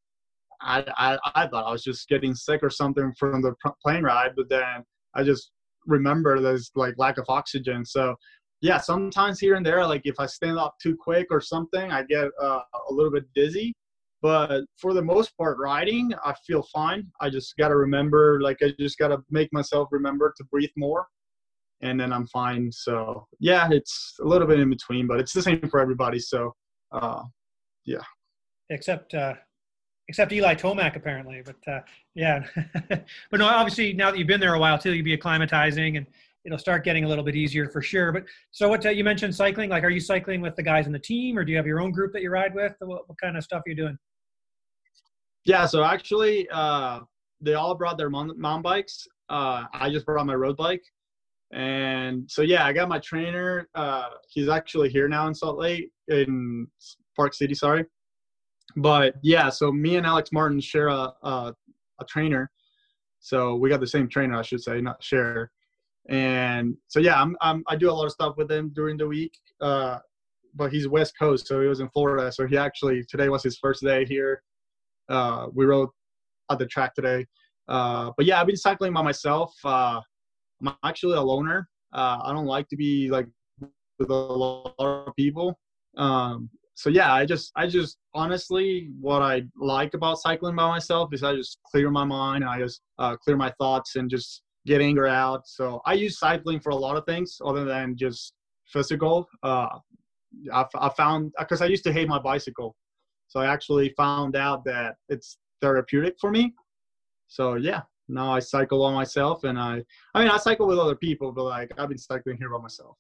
[0.62, 4.34] I, I I thought I was just getting sick or something from the plane ride,
[4.36, 4.84] but then
[5.16, 5.52] I just
[5.86, 7.86] remember there's like lack of oxygen.
[7.86, 8.16] So
[8.62, 12.04] yeah, sometimes here and there, like if I stand up too quick or something, I
[12.04, 13.74] get uh, a little bit dizzy.
[14.22, 17.08] But for the most part, riding, I feel fine.
[17.22, 20.72] I just got to remember, like, I just got to make myself remember to breathe
[20.76, 21.08] more.
[21.82, 22.72] And then I'm fine.
[22.72, 26.20] So, yeah, it's a little bit in between, but it's the same for everybody.
[26.20, 26.56] So,
[26.92, 27.24] uh,
[27.86, 28.04] yeah.
[28.70, 29.36] Except, uh,
[30.08, 31.42] except Eli Tomac apparently.
[31.46, 31.82] But uh,
[32.16, 32.44] yeah,
[32.90, 36.06] but no, obviously now that you've been there a while too, you'll be acclimatizing and
[36.46, 38.12] it'll start getting a little bit easier for sure.
[38.12, 40.94] But so what uh, you mentioned cycling, like are you cycling with the guys in
[40.94, 42.74] the team or do you have your own group that you ride with?
[42.80, 43.98] What, what kind of stuff are you doing?
[45.46, 47.02] Yeah, so actually, uh,
[47.40, 49.08] they all brought their mountain bikes.
[49.30, 50.84] Uh, I just brought my road bike,
[51.54, 53.68] and so yeah, I got my trainer.
[53.76, 56.68] Uh, he's actually here now in Salt Lake, in
[57.16, 57.54] Park City.
[57.54, 57.86] Sorry,
[58.76, 61.54] but yeah, so me and Alex Martin share a, a,
[62.00, 62.52] a trainer.
[63.20, 65.52] So we got the same trainer, I should say, not share.
[66.10, 69.08] And so yeah, I'm, I'm I do a lot of stuff with him during the
[69.08, 69.34] week.
[69.60, 70.00] Uh,
[70.56, 72.32] but he's West Coast, so he was in Florida.
[72.32, 74.42] So he actually today was his first day here
[75.10, 75.90] uh, we rode
[76.50, 77.26] at the track today.
[77.68, 79.54] Uh, but yeah, I've been cycling by myself.
[79.64, 80.02] Uh,
[80.66, 81.70] I'm actually a loner.
[81.94, 83.28] Uh, I don't like to be like
[84.00, 85.60] with a lot of people.
[85.98, 91.14] Um, so yeah, I just, I just honestly, what I like about cycling by myself
[91.14, 92.46] is I just clear my mind.
[92.46, 95.48] I just uh, clear my thoughts and just get anger out.
[95.48, 98.34] So I use cycling for a lot of things other than just
[98.68, 99.28] physical.
[99.42, 99.70] Uh,
[100.54, 102.76] I, I found because I used to hate my bicycle
[103.28, 106.54] so I actually found out that it's therapeutic for me.
[107.28, 110.96] So yeah, now I cycle on myself, and I I mean I cycle with other
[110.96, 112.98] people, but like I've been cycling here by myself.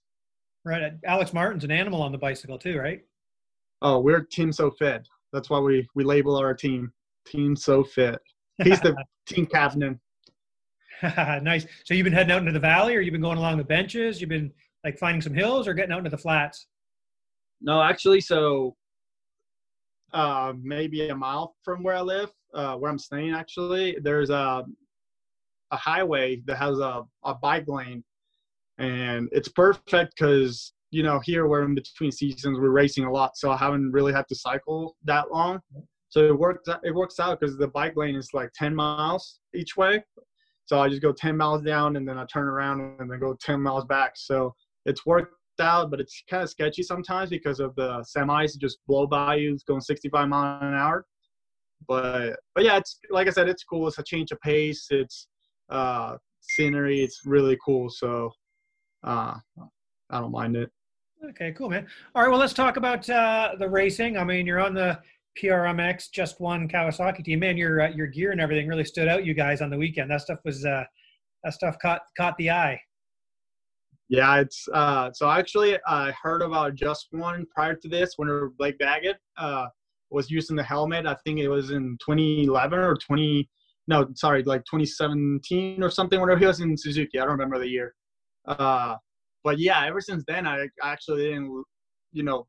[0.65, 3.01] Right, Alex Martin's an animal on the bicycle too, right?
[3.81, 5.07] Oh, we're Team So Fit.
[5.31, 6.91] That's why we we label our team
[7.25, 8.19] Team So Fit.
[8.63, 8.95] He's the
[9.27, 9.99] team captain.
[11.03, 11.65] nice.
[11.85, 14.19] So you've been heading out into the valley, or you've been going along the benches?
[14.19, 14.51] You've been
[14.83, 16.67] like finding some hills, or getting out into the flats?
[17.61, 18.75] No, actually, so
[20.13, 24.65] uh, maybe a mile from where I live, uh, where I'm staying actually, there's a
[25.71, 28.03] a highway that has a, a bike lane,
[28.77, 33.37] and it's perfect because you know here we're in between seasons, we're racing a lot,
[33.37, 35.59] so I haven't really had to cycle that long.
[36.09, 39.75] So it works it works out because the bike lane is like 10 miles each
[39.75, 40.03] way.
[40.65, 43.37] So I just go 10 miles down and then I turn around and then go
[43.41, 44.13] 10 miles back.
[44.15, 44.53] So
[44.85, 49.07] it's worked out, but it's kind of sketchy sometimes because of the semis just blow
[49.07, 51.05] by you, going 65 miles an hour.
[51.87, 53.87] But but yeah, it's like I said, it's cool.
[53.87, 54.87] It's a change of pace.
[54.89, 55.27] It's
[55.69, 57.01] uh, scenery.
[57.01, 57.89] It's really cool.
[57.89, 58.31] So
[59.03, 59.35] uh,
[60.09, 60.69] I don't mind it.
[61.29, 61.87] Okay, cool, man.
[62.13, 64.17] All right, well, let's talk about uh, the racing.
[64.17, 64.99] I mean, you're on the
[65.41, 67.39] PRMX Just One Kawasaki team.
[67.39, 69.25] Man, your uh, your gear and everything really stood out.
[69.25, 70.11] You guys on the weekend.
[70.11, 70.83] That stuff was uh,
[71.43, 72.79] that stuff caught caught the eye.
[74.09, 78.77] Yeah, it's uh, so actually I heard about just one prior to this when Blake
[78.77, 79.17] Baggett.
[79.37, 79.67] Uh,
[80.09, 81.05] was using the helmet.
[81.05, 83.49] I think it was in 2011 or 20,
[83.87, 86.19] no, sorry, like 2017 or something.
[86.19, 87.95] Whenever he was in Suzuki, I don't remember the year.
[88.45, 88.95] Uh,
[89.43, 91.63] but yeah, ever since then, I actually didn't,
[92.11, 92.47] you know,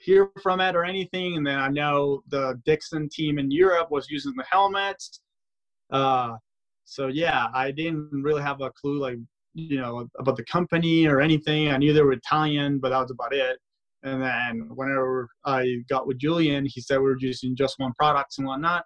[0.00, 1.36] hear from it or anything.
[1.36, 5.20] And then I know the Dixon team in Europe was using the helmets.
[5.90, 6.36] Uh,
[6.84, 9.18] so yeah, I didn't really have a clue like
[9.54, 11.68] you know about the company or anything.
[11.68, 13.58] I knew they were Italian, but that was about it.
[14.02, 18.38] And then whenever I got with Julian, he said we were using just one products
[18.38, 18.84] and whatnot.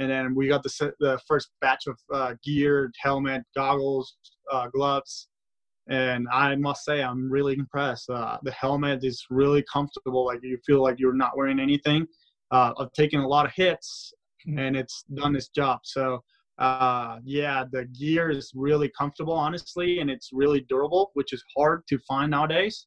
[0.00, 4.16] And then we got the the first batch of uh, gear, helmet, goggles,
[4.50, 5.28] uh, gloves,
[5.88, 8.08] and I must say I'm really impressed.
[8.08, 12.06] Uh, the helmet is really comfortable; like you feel like you're not wearing anything.
[12.50, 14.14] Uh, I've taken a lot of hits,
[14.46, 15.80] and it's done its job.
[15.84, 16.20] So
[16.58, 21.82] uh, yeah, the gear is really comfortable, honestly, and it's really durable, which is hard
[21.88, 22.86] to find nowadays.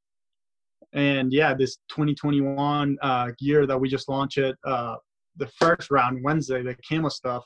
[0.93, 4.55] And yeah, this 2021 uh, gear that we just launched it,
[5.37, 7.43] the first round Wednesday, the camo stuff,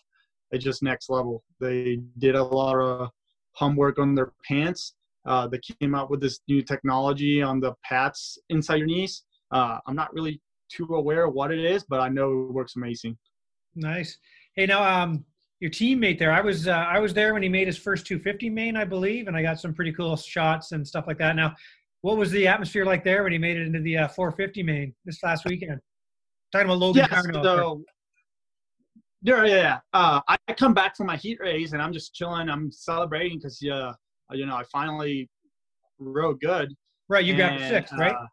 [0.52, 1.43] it's just next level.
[1.60, 3.10] They did a lot of
[3.54, 4.93] homework on their pants.
[5.26, 9.23] Uh, they came out with this new technology on the pads inside your knees.
[9.52, 12.76] Uh, I'm not really too aware of what it is, but I know it works
[12.76, 13.17] amazing.
[13.76, 14.17] Nice.
[14.56, 15.26] Hey, now um,
[15.60, 16.32] your teammate there.
[16.32, 19.28] I was uh, I was there when he made his first 250 main, I believe,
[19.28, 21.36] and I got some pretty cool shots and stuff like that.
[21.36, 21.56] Now,
[22.02, 24.93] what was the atmosphere like there when he made it into the uh, 450 main
[25.06, 25.80] this last weekend?
[26.51, 27.83] Talking about Logan yeah, So,
[29.21, 29.79] yeah, yeah.
[29.93, 32.49] Uh, I come back from my heat race and I'm just chilling.
[32.49, 33.93] I'm celebrating because uh,
[34.31, 35.29] you know I finally
[35.99, 36.73] rode good.
[37.10, 38.15] Right, you got six, right?
[38.15, 38.27] Uh,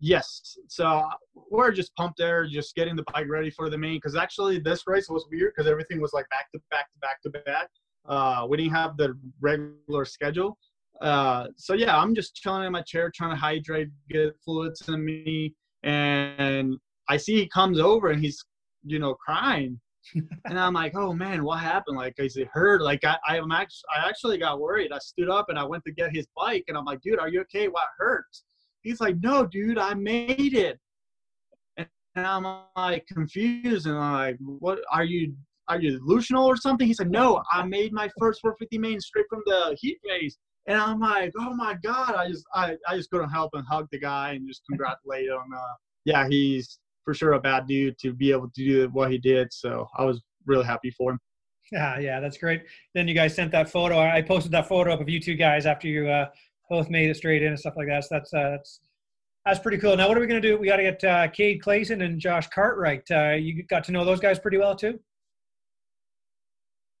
[0.00, 0.58] Yes.
[0.68, 1.08] So
[1.50, 3.96] we're just pumped there, just getting the bike ready for the main.
[3.96, 7.22] Because actually, this race was weird because everything was like back to back to back
[7.22, 7.68] to back.
[8.06, 10.58] Uh, we didn't have the regular schedule.
[11.00, 15.04] Uh, so yeah, I'm just chilling in my chair, trying to hydrate, get fluids in
[15.04, 16.76] me, and
[17.08, 18.44] I see he comes over and he's,
[18.84, 19.80] you know, crying.
[20.14, 21.96] and I'm like, oh man, what happened?
[21.96, 22.82] Like, is he hurt?
[22.82, 24.92] Like, I, I'm actually, I actually got worried.
[24.92, 27.28] I stood up and I went to get his bike, and I'm like, dude, are
[27.28, 27.68] you okay?
[27.68, 28.44] What hurts?
[28.82, 30.78] He's like, no, dude, I made it.
[31.76, 35.34] And I'm like confused and I'm like, what are you?
[35.68, 36.86] Are you delusional or something?
[36.86, 40.38] He said, no, I made my first 450 main straight from the heat race.
[40.68, 42.14] And I'm like, oh my god!
[42.14, 45.52] I just I, I just couldn't help and hug the guy and just congratulate him.
[45.54, 49.16] Uh, yeah, he's for sure a bad dude to be able to do what he
[49.16, 49.52] did.
[49.52, 51.20] So I was really happy for him.
[51.72, 52.64] Yeah, yeah, that's great.
[52.94, 53.98] Then you guys sent that photo.
[53.98, 56.26] I posted that photo up of you two guys after you uh,
[56.68, 58.04] both made it straight in and stuff like that.
[58.04, 58.80] So that's uh, that's
[59.44, 59.96] that's pretty cool.
[59.96, 60.58] Now, what are we going to do?
[60.58, 63.08] We got to get uh, Cade Clason and Josh Cartwright.
[63.10, 64.98] Uh, you got to know those guys pretty well too.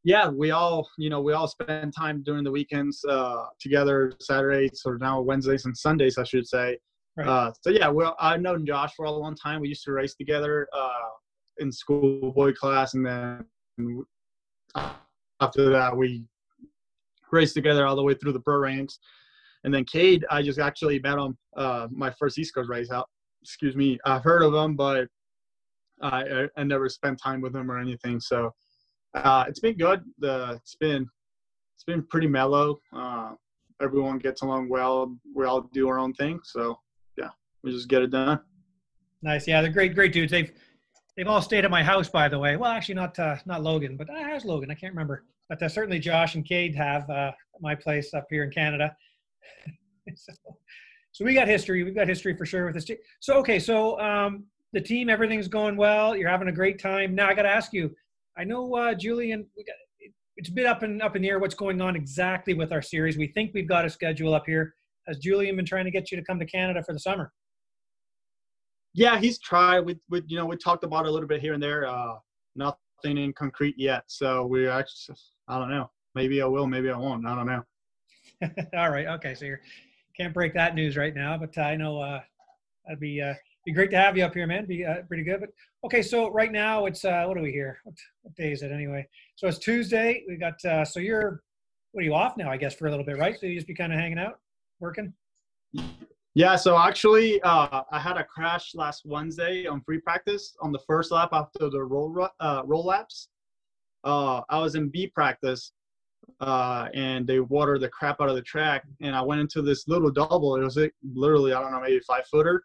[0.04, 4.82] Yeah, we all you know we all spend time during the weekends uh, together, Saturdays
[4.84, 6.78] or now Wednesdays and Sundays, I should say.
[7.16, 7.26] Right.
[7.26, 9.60] Uh, so yeah, well, I've known Josh for a long time.
[9.60, 11.08] We used to race together uh,
[11.58, 13.46] in schoolboy class, and then
[15.40, 16.24] after that, we
[17.32, 18.98] raced together all the way through the pro ranks.
[19.64, 23.08] And then Cade, I just actually met him uh, my first East Coast race out.
[23.42, 25.08] Excuse me, I've heard of him, but
[26.02, 28.20] I, I never spent time with him or anything.
[28.20, 28.52] So
[29.14, 30.02] uh, it's been good.
[30.18, 31.08] The it's been
[31.74, 32.78] it's been pretty mellow.
[32.94, 33.32] Uh,
[33.80, 35.16] everyone gets along well.
[35.34, 36.40] We all do our own thing.
[36.44, 36.78] So
[37.66, 38.40] we just get it done.
[39.22, 39.46] Nice.
[39.48, 40.30] Yeah, they're great, great dudes.
[40.30, 40.52] They've
[41.16, 42.56] they've all stayed at my house, by the way.
[42.56, 44.70] Well, actually, not uh, not Logan, but uh, has Logan.
[44.70, 45.24] I can't remember.
[45.48, 48.96] But uh, certainly Josh and Cade have uh, my place up here in Canada.
[50.14, 50.32] so,
[51.10, 51.82] so we got history.
[51.82, 52.98] We've got history for sure with this team.
[53.18, 56.16] So okay, so um, the team, everything's going well.
[56.16, 57.16] You're having a great time.
[57.16, 57.94] Now I got to ask you.
[58.38, 59.44] I know uh, Julian.
[59.56, 59.74] We got,
[60.36, 62.82] it's a bit up and up in the air what's going on exactly with our
[62.82, 63.18] series.
[63.18, 64.74] We think we've got a schedule up here.
[65.08, 67.32] Has Julian been trying to get you to come to Canada for the summer?
[68.96, 69.80] Yeah, he's tried.
[69.80, 71.86] We, we you know, we talked about it a little bit here and there.
[71.86, 72.14] Uh,
[72.56, 74.04] nothing in concrete yet.
[74.06, 75.90] So we actually, I don't know.
[76.14, 76.66] Maybe I will.
[76.66, 77.26] Maybe I won't.
[77.26, 77.62] I don't know.
[78.78, 79.06] All right.
[79.06, 79.34] Okay.
[79.34, 79.58] So you
[80.16, 82.20] can't break that news right now, but I know uh,
[82.86, 83.34] that'd be uh,
[83.66, 84.64] be great to have you up here, man.
[84.64, 85.40] Be uh, pretty good.
[85.40, 85.50] But
[85.84, 87.80] okay, so right now it's uh, what are we here?
[87.84, 89.06] What, what day is it anyway?
[89.34, 90.24] So it's Tuesday.
[90.26, 91.42] We got uh, so you're
[91.92, 92.50] what are you off now?
[92.50, 93.38] I guess for a little bit, right?
[93.38, 94.38] So you just be kind of hanging out,
[94.80, 95.12] working.
[96.36, 96.54] Yeah.
[96.54, 101.10] So actually, uh, I had a crash last Wednesday on free practice on the first
[101.10, 103.30] lap after the roll uh, roll laps.
[104.04, 105.72] Uh, I was in B practice
[106.40, 108.84] uh, and they watered the crap out of the track.
[109.00, 110.56] And I went into this little double.
[110.56, 110.78] It was
[111.14, 112.62] literally, I don't know, maybe five footer.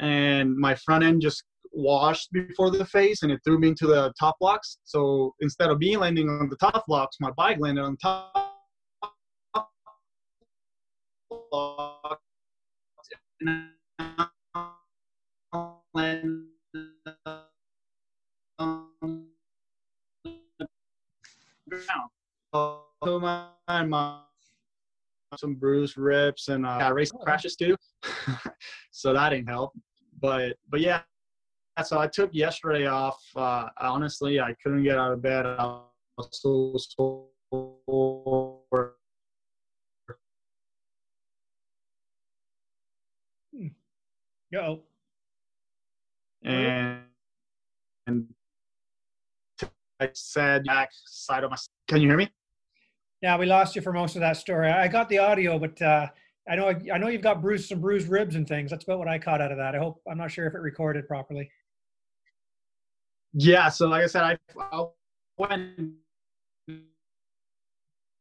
[0.00, 4.12] And my front end just washed before the face and it threw me into the
[4.18, 4.78] top blocks.
[4.82, 8.34] So instead of me landing on the top blocks, my bike landed on top
[13.40, 13.46] so
[23.20, 24.20] my,
[25.36, 27.76] some bruised ribs and uh, I race crashes too,
[28.90, 29.72] so that didn't help.
[30.20, 31.02] But but yeah,
[31.84, 33.22] so I took yesterday off.
[33.36, 35.46] Uh, honestly, I couldn't get out of bed.
[35.46, 35.82] I
[36.16, 36.76] was so
[37.86, 38.97] sore.
[44.50, 44.80] Yo.
[46.42, 47.00] and
[48.06, 48.26] and
[50.00, 51.56] I said back side of my.
[51.86, 52.30] Can you hear me?
[53.20, 54.70] Yeah, we lost you for most of that story.
[54.70, 56.06] I got the audio, but uh,
[56.48, 58.70] I know I know you've got bruised some bruised ribs and things.
[58.70, 59.74] That's about what I caught out of that.
[59.74, 61.50] I hope I'm not sure if it recorded properly.
[63.34, 63.68] Yeah.
[63.68, 64.86] So like I said, I, I
[65.36, 65.92] went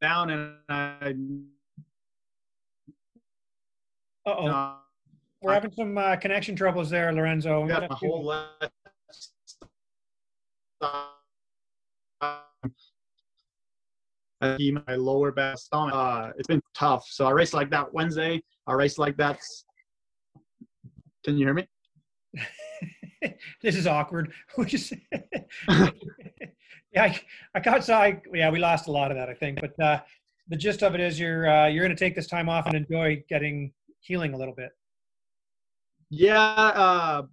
[0.01, 1.13] down and I.
[4.25, 4.73] Uh oh, Uh,
[5.47, 7.61] we're having some uh, connection troubles there, Lorenzo.
[7.61, 8.71] I'm got my to- whole left
[14.41, 15.93] my lower back stomach.
[15.95, 17.07] Uh, it's been tough.
[17.09, 18.41] So I raced like that Wednesday.
[18.67, 19.39] I raced like that.
[21.23, 21.67] Can you hear me?
[23.61, 24.33] this is awkward.
[24.57, 25.89] We just yeah,
[27.03, 27.19] I,
[27.55, 29.59] I caught so I, yeah, we lost a lot of that, I think.
[29.61, 30.01] But uh,
[30.49, 32.75] the gist of it is you're uh, you're going to take this time off and
[32.75, 34.71] enjoy getting healing a little bit.
[36.09, 37.23] Yeah, uh,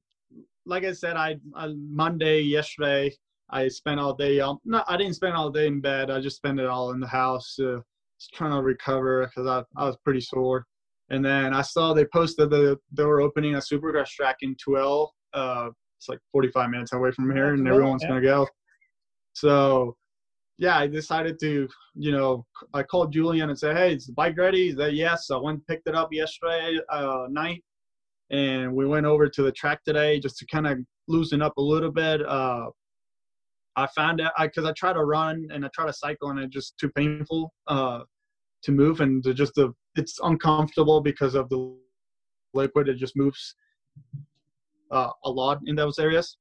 [0.66, 3.12] like I said, I, I Monday yesterday
[3.50, 4.40] I spent all day.
[4.40, 6.10] Um, no, I didn't spend all day in bed.
[6.10, 7.78] I just spent it all in the house, uh,
[8.32, 10.66] trying to recover because I I was pretty sore.
[11.10, 15.12] And then I saw they posted that they were opening a supercross track in Twell.
[15.34, 18.08] Uh, it's like 45 minutes away from here, and everyone's yeah.
[18.08, 18.48] gonna go.
[19.34, 19.96] So,
[20.58, 24.36] yeah, I decided to, you know, I called Julian and said, "Hey, is the bike
[24.38, 27.62] ready?" He said, "Yes." So I went and picked it up yesterday uh, night
[28.30, 31.62] and we went over to the track today just to kind of loosen up a
[31.62, 32.26] little bit.
[32.26, 32.66] Uh,
[33.76, 36.54] I found out because I, try to run and I try to cycle and it's
[36.54, 38.00] just too painful uh,
[38.62, 41.76] to move and to just the it's uncomfortable because of the
[42.54, 42.88] liquid.
[42.88, 43.54] It just moves
[44.90, 46.36] uh, a lot in those areas.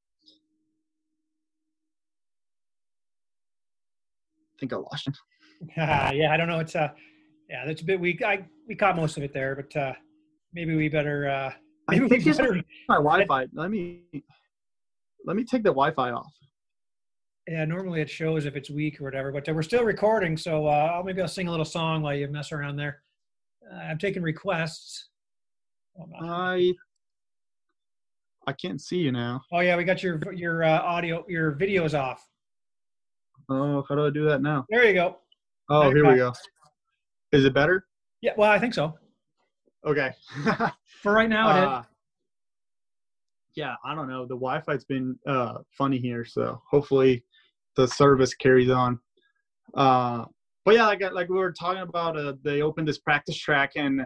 [4.56, 5.14] I think I lost him.
[5.78, 6.60] yeah, I don't know.
[6.60, 6.90] It's uh,
[7.50, 8.24] yeah, that's a bit weak.
[8.24, 9.94] I we caught most of it there, but uh,
[10.54, 11.52] maybe we better uh,
[11.90, 12.62] I we think it's better.
[12.88, 13.48] my Wi-Fi.
[13.54, 14.02] Let me
[15.26, 16.32] let me take the Wi-Fi off.
[17.48, 20.92] Yeah, normally it shows if it's weak or whatever, but we're still recording, so uh,
[20.96, 23.02] I'll maybe I'll sing a little song while you mess around there.
[23.70, 25.10] Uh, I'm taking requests.
[26.22, 26.74] I
[28.48, 29.42] I can't see you now.
[29.52, 32.26] Oh yeah, we got your your uh, audio, your videos off.
[33.50, 34.66] Oh, how do I do that now?
[34.70, 35.18] There you go.
[35.70, 36.32] Oh, There here we go.
[37.34, 37.86] Is it better?
[38.22, 38.98] Yeah, well, I think so.
[39.86, 40.12] Okay.
[41.02, 41.68] For right now, it.
[41.68, 41.84] Uh,
[43.56, 44.24] yeah, I don't know.
[44.24, 47.24] The Wi-Fi's been uh, funny here, so hopefully
[47.76, 49.00] the service carries on.
[49.76, 50.26] Uh,
[50.66, 54.06] but yeah, like like we were talking about, uh, they opened this practice track, and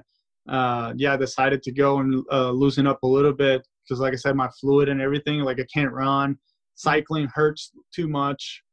[0.50, 4.14] uh, yeah, I decided to go and uh, loosen up a little bit because, like
[4.14, 6.38] I said, my fluid and everything, like I can't run.
[6.76, 8.64] Cycling hurts too much,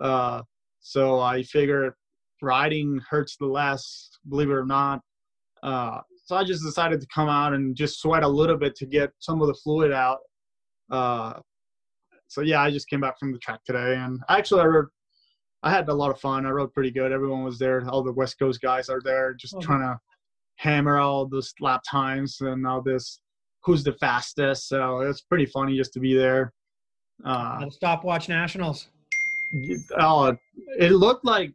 [0.00, 0.42] uh,
[0.80, 1.94] so I figured
[2.40, 5.00] riding hurts the less, believe it or not.
[5.62, 8.86] Uh, so I just decided to come out and just sweat a little bit to
[8.86, 10.18] get some of the fluid out.
[10.90, 11.34] Uh,
[12.28, 14.86] so yeah, I just came back from the track today, and actually I rode.
[15.64, 16.44] I had a lot of fun.
[16.44, 17.12] I rode pretty good.
[17.12, 17.86] Everyone was there.
[17.88, 19.60] All the West Coast guys are there, just Oh.
[19.60, 19.98] trying to
[20.56, 23.20] hammer all those lap times and all this.
[23.64, 24.66] Who's the fastest?
[24.68, 26.52] So it's pretty funny just to be there.
[27.24, 28.88] Uh, stopwatch nationals.
[29.98, 30.36] oh,
[30.78, 31.52] it looked like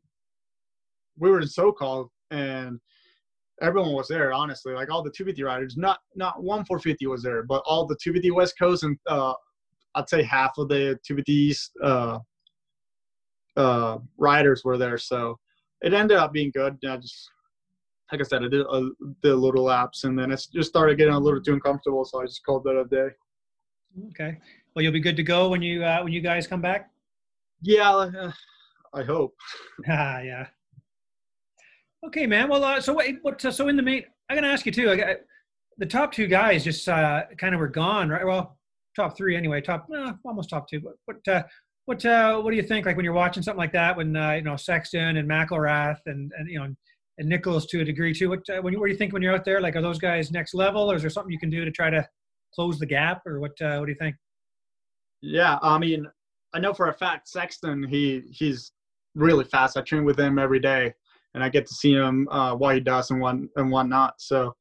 [1.19, 2.79] we were in SoCal and
[3.61, 4.33] everyone was there.
[4.33, 7.97] Honestly, like all the 250 riders, not not one 450 was there, but all the
[8.01, 9.33] 250 West Coast and uh,
[9.95, 12.19] I'd say half of the 250 uh,
[13.55, 14.97] uh, riders were there.
[14.97, 15.37] So
[15.81, 16.77] it ended up being good.
[16.87, 17.29] I just
[18.11, 18.89] like I said, I did a,
[19.21, 22.21] did a little laps and then it just started getting a little too uncomfortable, so
[22.21, 23.09] I just called that a day.
[24.09, 24.37] Okay.
[24.73, 26.91] Well, you'll be good to go when you uh, when you guys come back.
[27.61, 28.31] Yeah, uh,
[28.93, 29.35] I hope.
[29.89, 30.47] Ah, yeah.
[32.05, 32.49] Okay, man.
[32.49, 33.07] Well, uh, so what?
[33.21, 33.41] What?
[33.41, 34.91] So in the main, I'm gonna ask you too.
[34.91, 35.17] I got,
[35.77, 38.25] the top two guys just uh, kind of were gone, right?
[38.25, 38.57] Well,
[38.95, 39.61] top three anyway.
[39.61, 40.79] Top, uh, almost top two.
[40.79, 41.27] But what?
[41.27, 41.43] Uh,
[41.85, 42.05] what?
[42.05, 42.85] Uh, what do you think?
[42.85, 46.31] Like when you're watching something like that, when uh, you know Sexton and McElrath and
[46.37, 46.73] and you know
[47.17, 48.29] and Nichols to a degree too.
[48.29, 48.41] What?
[48.61, 49.59] When you, what do you think when you're out there?
[49.59, 51.89] Like, are those guys next level, or is there something you can do to try
[51.89, 52.07] to
[52.53, 53.53] close the gap, or what?
[53.59, 54.15] What do you think?
[55.21, 56.05] Yeah, I mean,
[56.53, 58.71] I know for a fact Sexton, he he's
[59.15, 59.77] really fast.
[59.77, 60.93] I train with him every day,
[61.37, 64.15] and I get to see him uh, what he does and what and whatnot.
[64.17, 64.55] So,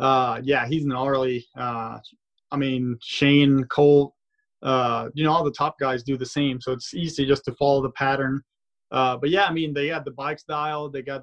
[0.00, 1.46] uh, yeah, he's gnarly.
[1.56, 1.98] Uh,
[2.50, 4.12] I mean, Shane Cole,
[4.60, 6.60] uh, you know, all the top guys do the same.
[6.60, 8.42] So it's easy just to follow the pattern.
[8.90, 11.22] Uh, but yeah, I mean, they got the bikes dialed, they got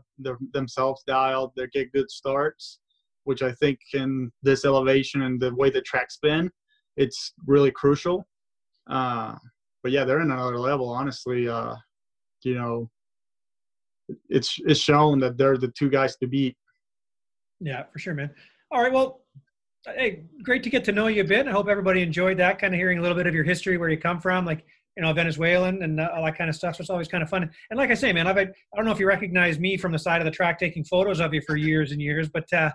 [0.54, 2.80] themselves dialed, they get good starts,
[3.26, 6.50] which I think in this elevation and the way the track's been,
[6.96, 8.26] it's really crucial.
[8.90, 9.36] Uh,
[9.82, 11.50] but yeah, they're in another level, honestly.
[11.50, 11.76] Uh,
[12.44, 12.90] you know,
[14.30, 16.56] it's it's shown that they're the two guys to beat.
[17.60, 18.32] Yeah, for sure, man.
[18.72, 19.22] All right, well,
[19.86, 21.48] hey, great to get to know you a bit.
[21.48, 23.90] I hope everybody enjoyed that, kind of hearing a little bit of your history, where
[23.90, 26.76] you come from, like you know, Venezuelan and uh, all that kind of stuff.
[26.76, 27.50] So it's always kind of fun.
[27.72, 30.00] And like I say, man, I've I don't know if you recognize me from the
[30.00, 32.70] side of the track taking photos of you for years and years, but uh,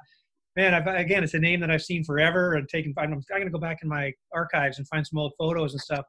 [0.56, 2.92] man, I've, again, it's a name that I've seen forever and taken.
[2.98, 5.80] I'm, I'm going to go back in my archives and find some old photos and
[5.80, 6.04] stuff.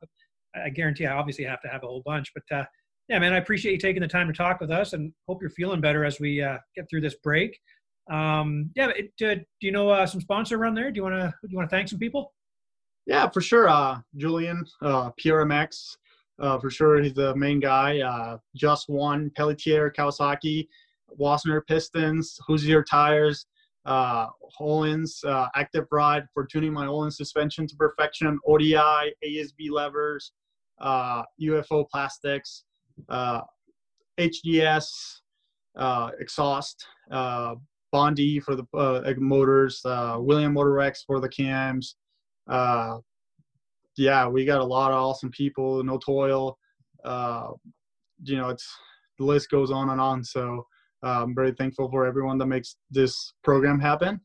[0.56, 2.66] I guarantee I obviously have to have a whole bunch, but uh,
[3.10, 5.50] yeah, man, I appreciate you taking the time to talk with us and hope you're
[5.50, 7.60] feeling better as we uh, get through this break.
[8.10, 10.92] Um, yeah, it, uh, do you know uh, some sponsor around there?
[10.92, 12.34] Do you want to do you want to thank some people?
[13.08, 13.68] Yeah, for sure.
[13.68, 15.98] Uh, Julian, uh, PRMX,
[16.40, 17.02] uh, for sure.
[17.02, 18.00] He's the main guy.
[18.00, 20.68] Uh, just one Pelletier, Kawasaki,
[21.20, 23.48] Wossner Pistons, Hoosier Tires,
[23.86, 24.28] uh,
[24.62, 28.76] Öhlins, uh, Active Ride for tuning my Öhlins suspension to perfection, ODI,
[29.26, 30.32] ASV levers,
[30.80, 32.66] UFO plastics,
[33.08, 33.42] uh,
[34.20, 35.20] HDS,
[35.78, 37.56] uh, exhaust, uh,
[37.92, 41.96] Bondi for the uh, motors, uh, William Motor X for the cams.
[42.48, 42.98] Uh,
[43.98, 45.84] yeah, we got a lot of awesome people.
[45.84, 46.58] No toil.
[47.04, 47.52] Uh,
[48.24, 48.68] you know, it's
[49.18, 50.24] the list goes on and on.
[50.24, 50.66] So
[51.02, 54.22] I'm very thankful for everyone that makes this program happen.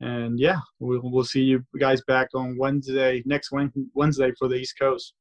[0.00, 4.78] And yeah, we'll, we'll see you guys back on Wednesday, next Wednesday for the East
[4.78, 5.14] Coast.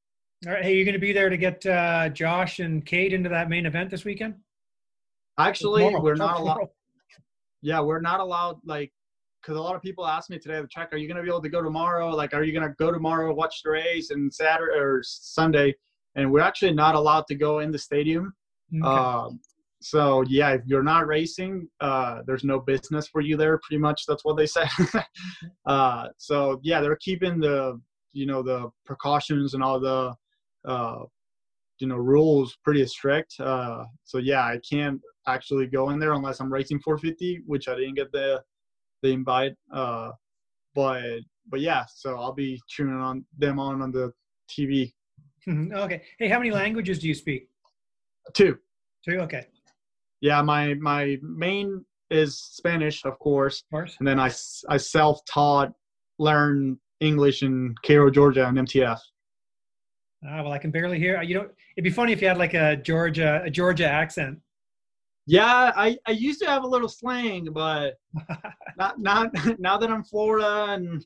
[0.45, 0.63] All right.
[0.63, 3.65] Hey, you're going to be there to get uh, Josh and Kate into that main
[3.65, 4.35] event this weekend?
[5.39, 6.03] Actually, tomorrow.
[6.03, 6.67] we're not allowed.
[7.63, 8.59] Yeah, we're not allowed.
[8.63, 8.91] Like,
[9.41, 11.29] because a lot of people ask me today, the check, are you going to be
[11.29, 12.09] able to go tomorrow?
[12.09, 15.73] Like, are you going to go tomorrow, watch the race, and Saturday or Sunday?
[16.15, 18.33] And we're actually not allowed to go in the stadium.
[18.75, 18.85] Okay.
[18.85, 19.39] Um,
[19.81, 23.59] so yeah, if you're not racing, uh, there's no business for you there.
[23.63, 24.69] Pretty much, that's what they said.
[25.65, 27.79] uh, so yeah, they're keeping the
[28.13, 30.13] you know the precautions and all the
[30.67, 31.05] uh,
[31.79, 33.39] you know rules pretty strict.
[33.39, 37.75] Uh, so yeah, I can't actually go in there unless I'm racing 450, which I
[37.75, 38.43] didn't get the
[39.01, 39.55] the invite.
[39.73, 40.11] Uh,
[40.75, 44.11] but but yeah, so I'll be tuning on them on on the
[44.49, 44.93] TV.
[45.49, 46.01] okay.
[46.19, 47.47] Hey, how many languages do you speak?
[48.33, 48.57] Two.
[49.07, 49.19] Two.
[49.19, 49.45] Okay.
[50.21, 53.63] Yeah, my my main is Spanish, of course.
[53.71, 53.95] Of course.
[53.99, 54.31] And then I
[54.69, 55.71] I self taught
[56.19, 58.99] learn English in Cairo, Georgia, and MTF.
[60.25, 61.21] Ah, well, I can barely hear.
[61.21, 64.39] You know, it'd be funny if you had like a Georgia a Georgia accent.
[65.27, 67.95] Yeah, I, I used to have a little slang, but
[68.77, 71.05] not not now that I'm Florida and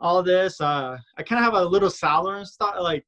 [0.00, 3.04] all this, uh, I kind of have a little Southern style, like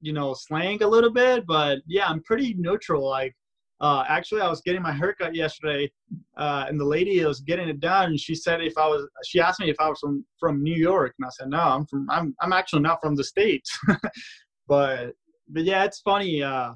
[0.00, 1.46] you know, slang a little bit.
[1.46, 3.08] But yeah, I'm pretty neutral.
[3.08, 3.34] Like,
[3.80, 5.90] uh, actually, I was getting my haircut yesterday,
[6.36, 8.10] uh, and the lady was getting it done.
[8.10, 10.74] And she said if I was, she asked me if I was from from New
[10.76, 13.78] York, and I said no, I'm from, I'm I'm actually not from the states.
[14.66, 15.14] but
[15.48, 16.42] but yeah, it's funny.
[16.42, 16.72] Uh,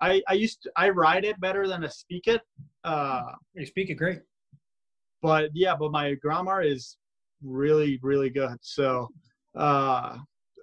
[0.00, 2.42] I I used to, I write it better than I speak it.
[2.84, 3.22] Uh,
[3.54, 4.20] you speak it great.
[5.22, 6.96] But yeah, but my grammar is
[7.42, 8.56] really really good.
[8.62, 9.08] So
[9.56, 10.16] uh,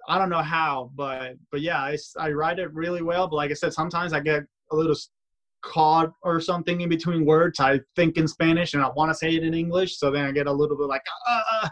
[0.08, 3.28] I don't know how, but but yeah, I I write it really well.
[3.28, 4.42] But like I said, sometimes I get
[4.72, 4.96] a little
[5.62, 7.60] caught or something in between words.
[7.60, 10.32] I think in Spanish and I want to say it in English, so then I
[10.32, 11.42] get a little bit like uh, uh.
[11.64, 11.68] uh.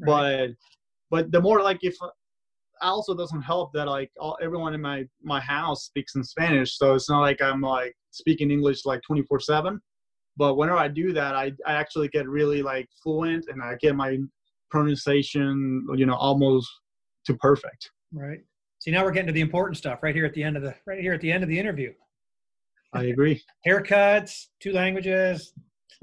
[0.00, 0.48] Right.
[1.10, 1.96] but but the more like if
[2.88, 6.94] also doesn't help that like all, everyone in my my house speaks in Spanish, so
[6.94, 9.80] it's not like I'm like speaking English like 24 seven.
[10.36, 13.94] But whenever I do that, I I actually get really like fluent and I get
[13.94, 14.18] my
[14.70, 16.68] pronunciation, you know, almost
[17.26, 17.90] to perfect.
[18.12, 18.40] Right.
[18.80, 20.74] See, now we're getting to the important stuff right here at the end of the
[20.86, 21.92] right here at the end of the interview.
[22.92, 23.42] I agree.
[23.66, 25.52] Haircuts, two languages.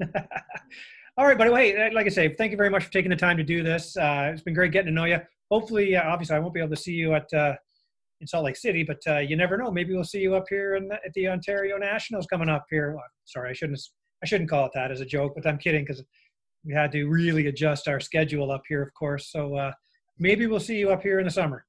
[1.18, 1.50] All right, buddy.
[1.50, 3.62] Well, hey, like I say, thank you very much for taking the time to do
[3.62, 3.96] this.
[3.96, 5.18] Uh, it's been great getting to know you
[5.50, 7.54] hopefully, uh, obviously, I won't be able to see you at uh,
[8.20, 9.70] in Salt Lake City, but uh, you never know.
[9.70, 12.92] Maybe we'll see you up here the, at the Ontario Nationals coming up here.
[12.94, 13.80] Well, sorry, I shouldn't
[14.22, 16.02] I shouldn't call it that as a joke, but I'm kidding because
[16.64, 19.30] we had to really adjust our schedule up here, of course.
[19.32, 19.72] So uh,
[20.18, 21.64] maybe we'll see you up here in the summer.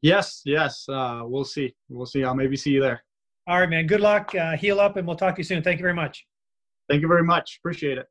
[0.00, 1.74] Yes, yes, uh, we'll see.
[1.88, 2.24] We'll see.
[2.24, 3.02] I'll maybe see you there.
[3.46, 3.86] All right, man.
[3.86, 4.34] Good luck.
[4.34, 5.62] Uh, heal up, and we'll talk to you soon.
[5.62, 6.24] Thank you very much.
[6.88, 7.58] Thank you very much.
[7.60, 8.06] Appreciate it.